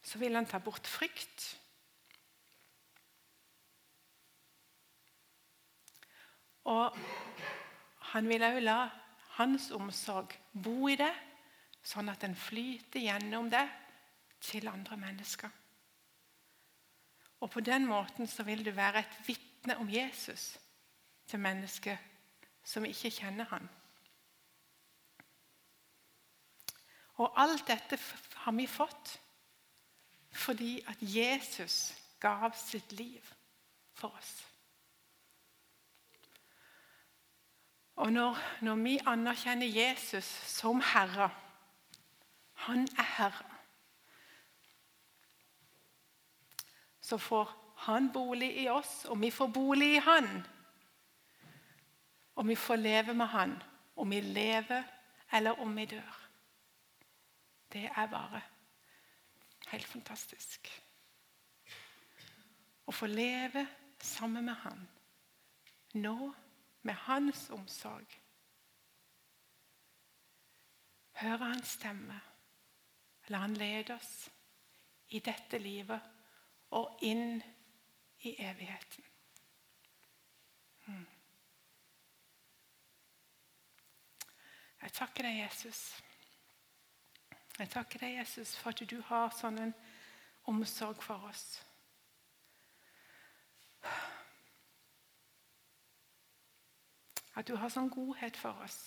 så 0.02 0.18
vil 0.18 0.34
han 0.36 0.46
ta 0.46 0.58
bort 0.58 0.86
frykt. 0.86 1.46
Og 6.64 6.96
han 8.14 8.28
vil 8.28 8.44
òg 8.46 8.60
la 8.62 8.78
hans 9.36 9.70
omsorg 9.74 10.32
bo 10.52 10.88
i 10.88 10.96
det, 10.96 11.12
sånn 11.84 12.08
at 12.08 12.24
den 12.24 12.36
flyter 12.36 13.04
gjennom 13.04 13.50
det 13.52 13.64
til 14.44 14.68
andre 14.68 14.96
mennesker. 14.96 15.50
Og 17.44 17.50
På 17.50 17.60
den 17.60 17.84
måten 17.86 18.26
så 18.26 18.42
vil 18.42 18.64
du 18.64 18.70
være 18.72 19.02
et 19.04 19.16
vitne 19.26 19.76
om 19.76 19.90
Jesus 19.90 20.54
til 21.28 21.40
mennesker 21.44 21.96
som 22.64 22.84
ikke 22.88 23.10
kjenner 23.12 23.44
han. 23.50 23.68
Og 27.14 27.40
alt 27.40 27.66
dette 27.68 27.98
har 28.44 28.52
vi 28.52 28.66
fått 28.66 29.20
fordi 30.34 30.80
at 30.90 30.98
Jesus 30.98 31.94
gav 32.20 32.56
sitt 32.58 32.92
liv 32.92 33.22
for 33.94 34.16
oss. 34.18 34.32
Og 37.96 38.12
når, 38.12 38.38
når 38.60 38.80
vi 38.82 38.98
anerkjenner 39.06 39.66
Jesus 39.66 40.26
som 40.50 40.82
Herre 40.82 41.30
Han 42.64 42.88
er 42.98 43.02
Herre. 43.02 43.50
Så 47.00 47.18
får 47.18 47.52
Han 47.76 48.12
bolig 48.12 48.62
i 48.62 48.68
oss, 48.68 49.04
og 49.04 49.20
vi 49.20 49.30
får 49.30 49.46
bolig 49.46 49.94
i 49.94 50.02
Han. 50.02 50.46
Og 52.34 52.48
vi 52.48 52.54
får 52.54 52.76
leve 52.76 53.14
med 53.14 53.26
Han, 53.26 53.62
om 53.96 54.10
vi 54.10 54.20
lever 54.20 54.82
eller 55.32 55.60
om 55.60 55.76
vi 55.76 55.84
dør. 55.84 56.23
Det 57.74 57.88
er 57.96 58.06
bare 58.06 58.40
helt 59.72 59.86
fantastisk. 59.86 60.68
Å 62.86 62.92
få 62.94 63.08
leve 63.10 63.64
sammen 63.98 64.46
med 64.46 64.54
Han. 64.62 64.84
Nå 65.98 66.14
med 66.86 66.94
Hans 67.08 67.48
omsorg. 67.50 68.14
Høre 71.18 71.50
Hans 71.50 71.74
stemme. 71.80 72.20
La 73.34 73.42
Han 73.42 73.58
lede 73.58 73.98
oss 73.98 74.14
i 75.08 75.18
dette 75.18 75.58
livet 75.58 76.12
og 76.78 77.02
inn 77.02 77.40
i 78.22 78.36
evigheten. 78.38 79.04
Hmm. 80.86 81.06
Jeg 84.84 84.92
takker 84.92 85.24
deg, 85.26 85.38
Jesus. 85.42 85.86
Jeg 87.58 87.70
takker 87.70 87.98
deg, 88.02 88.16
Jesus, 88.18 88.56
for 88.58 88.74
at 88.74 88.82
du 88.90 88.96
har 89.06 89.30
sånn 89.30 89.60
en 89.62 89.74
omsorg 90.50 91.02
for 91.02 91.28
oss. 91.28 91.44
At 97.38 97.46
du 97.46 97.54
har 97.58 97.70
sånn 97.70 97.92
godhet 97.94 98.36
for 98.38 98.58
oss. 98.64 98.80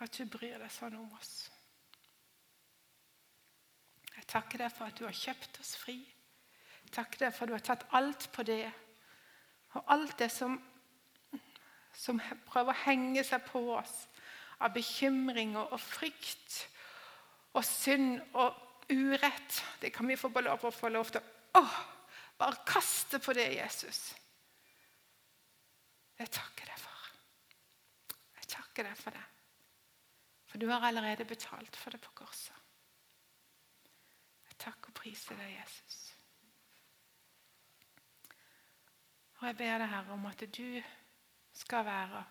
At 0.00 0.16
du 0.16 0.24
bryr 0.32 0.56
deg 0.60 0.72
sånn 0.72 0.96
om 0.96 1.12
oss. 1.16 1.34
Jeg 4.16 4.24
takker 4.32 4.64
deg 4.64 4.72
for 4.72 4.88
at 4.88 4.96
du 4.96 5.04
har 5.04 5.16
kjøpt 5.16 5.60
oss 5.60 5.76
fri. 5.76 6.00
Jeg 6.86 6.92
takker 6.96 7.26
deg 7.26 7.36
for 7.36 7.44
at 7.44 7.52
du 7.52 7.56
har 7.58 7.68
tatt 7.68 7.88
alt 7.96 8.28
på 8.32 8.48
det. 8.48 8.64
Og 9.76 9.92
alt 9.92 10.16
det 10.18 10.32
som, 10.32 10.56
som 11.92 12.20
prøver 12.48 12.72
å 12.72 12.84
henge 12.86 13.24
seg 13.28 13.44
på 13.44 13.60
oss 13.76 14.06
av 14.60 14.72
bekymring 14.74 15.56
og 15.60 15.76
frykt 15.80 16.62
og 17.56 17.64
synd 17.64 18.20
og 18.36 18.56
urett. 18.92 19.62
Det 19.80 19.92
kan 19.92 20.08
vi 20.08 20.16
få 20.16 20.30
lov 20.40 20.70
få 20.72 20.88
lov 20.88 21.10
til 21.10 21.20
å 21.56 21.64
bare 22.38 22.64
kaste 22.68 23.18
på 23.18 23.32
det, 23.36 23.48
Jesus. 23.56 24.14
Jeg 26.16 26.32
takker 26.32 26.68
deg 26.68 26.78
for. 26.80 27.08
Jeg 28.36 28.48
takker 28.52 28.88
deg 28.88 29.00
for 29.00 29.16
det. 29.16 29.24
For 30.46 30.60
du 30.60 30.68
har 30.70 30.84
allerede 30.84 31.24
betalt 31.24 31.76
for 31.76 31.92
det 31.92 32.00
på 32.00 32.12
korset. 32.16 32.56
Jeg 34.48 34.60
takker 34.64 34.92
og 34.92 34.96
priser 34.96 35.36
deg, 35.36 35.56
Jesus. 35.58 35.98
Og 39.36 39.48
jeg 39.50 39.56
ber 39.56 39.78
deg, 39.82 39.90
Herre, 39.92 40.16
om 40.16 40.28
at 40.30 40.44
du 40.48 40.82
skal 41.56 41.84
være 41.84 42.24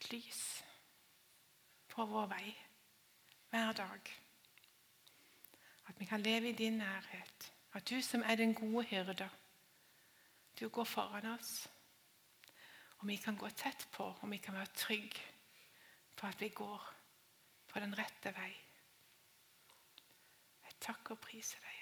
et 0.00 0.12
lys 0.12 0.64
på 1.92 2.04
vår 2.08 2.28
vei 2.30 2.52
hver 3.50 3.72
dag. 3.72 4.12
At 5.88 6.00
Vi 6.00 6.04
kan 6.04 6.22
leve 6.22 6.48
i 6.48 6.52
din 6.56 6.78
nærhet. 6.78 7.52
At 7.72 7.90
du 7.90 8.00
som 8.02 8.22
er 8.22 8.34
den 8.34 8.54
gode 8.54 8.84
hyrde, 8.84 9.30
du 10.60 10.68
går 10.68 10.84
foran 10.84 11.26
oss. 11.26 11.68
Og 12.98 13.08
vi 13.08 13.16
kan 13.16 13.36
gå 13.36 13.48
tett 13.48 13.88
på, 13.92 14.04
og 14.04 14.30
vi 14.30 14.36
kan 14.36 14.54
være 14.54 14.66
trygge 14.66 15.20
på 16.16 16.26
at 16.26 16.40
vi 16.40 16.48
går 16.48 16.94
på 17.68 17.80
den 17.80 17.98
rette 17.98 18.34
vei. 18.36 18.50
Jeg 20.64 20.74
takker 20.80 21.14
og 21.14 21.20
priser 21.20 21.58
deg. 21.58 21.79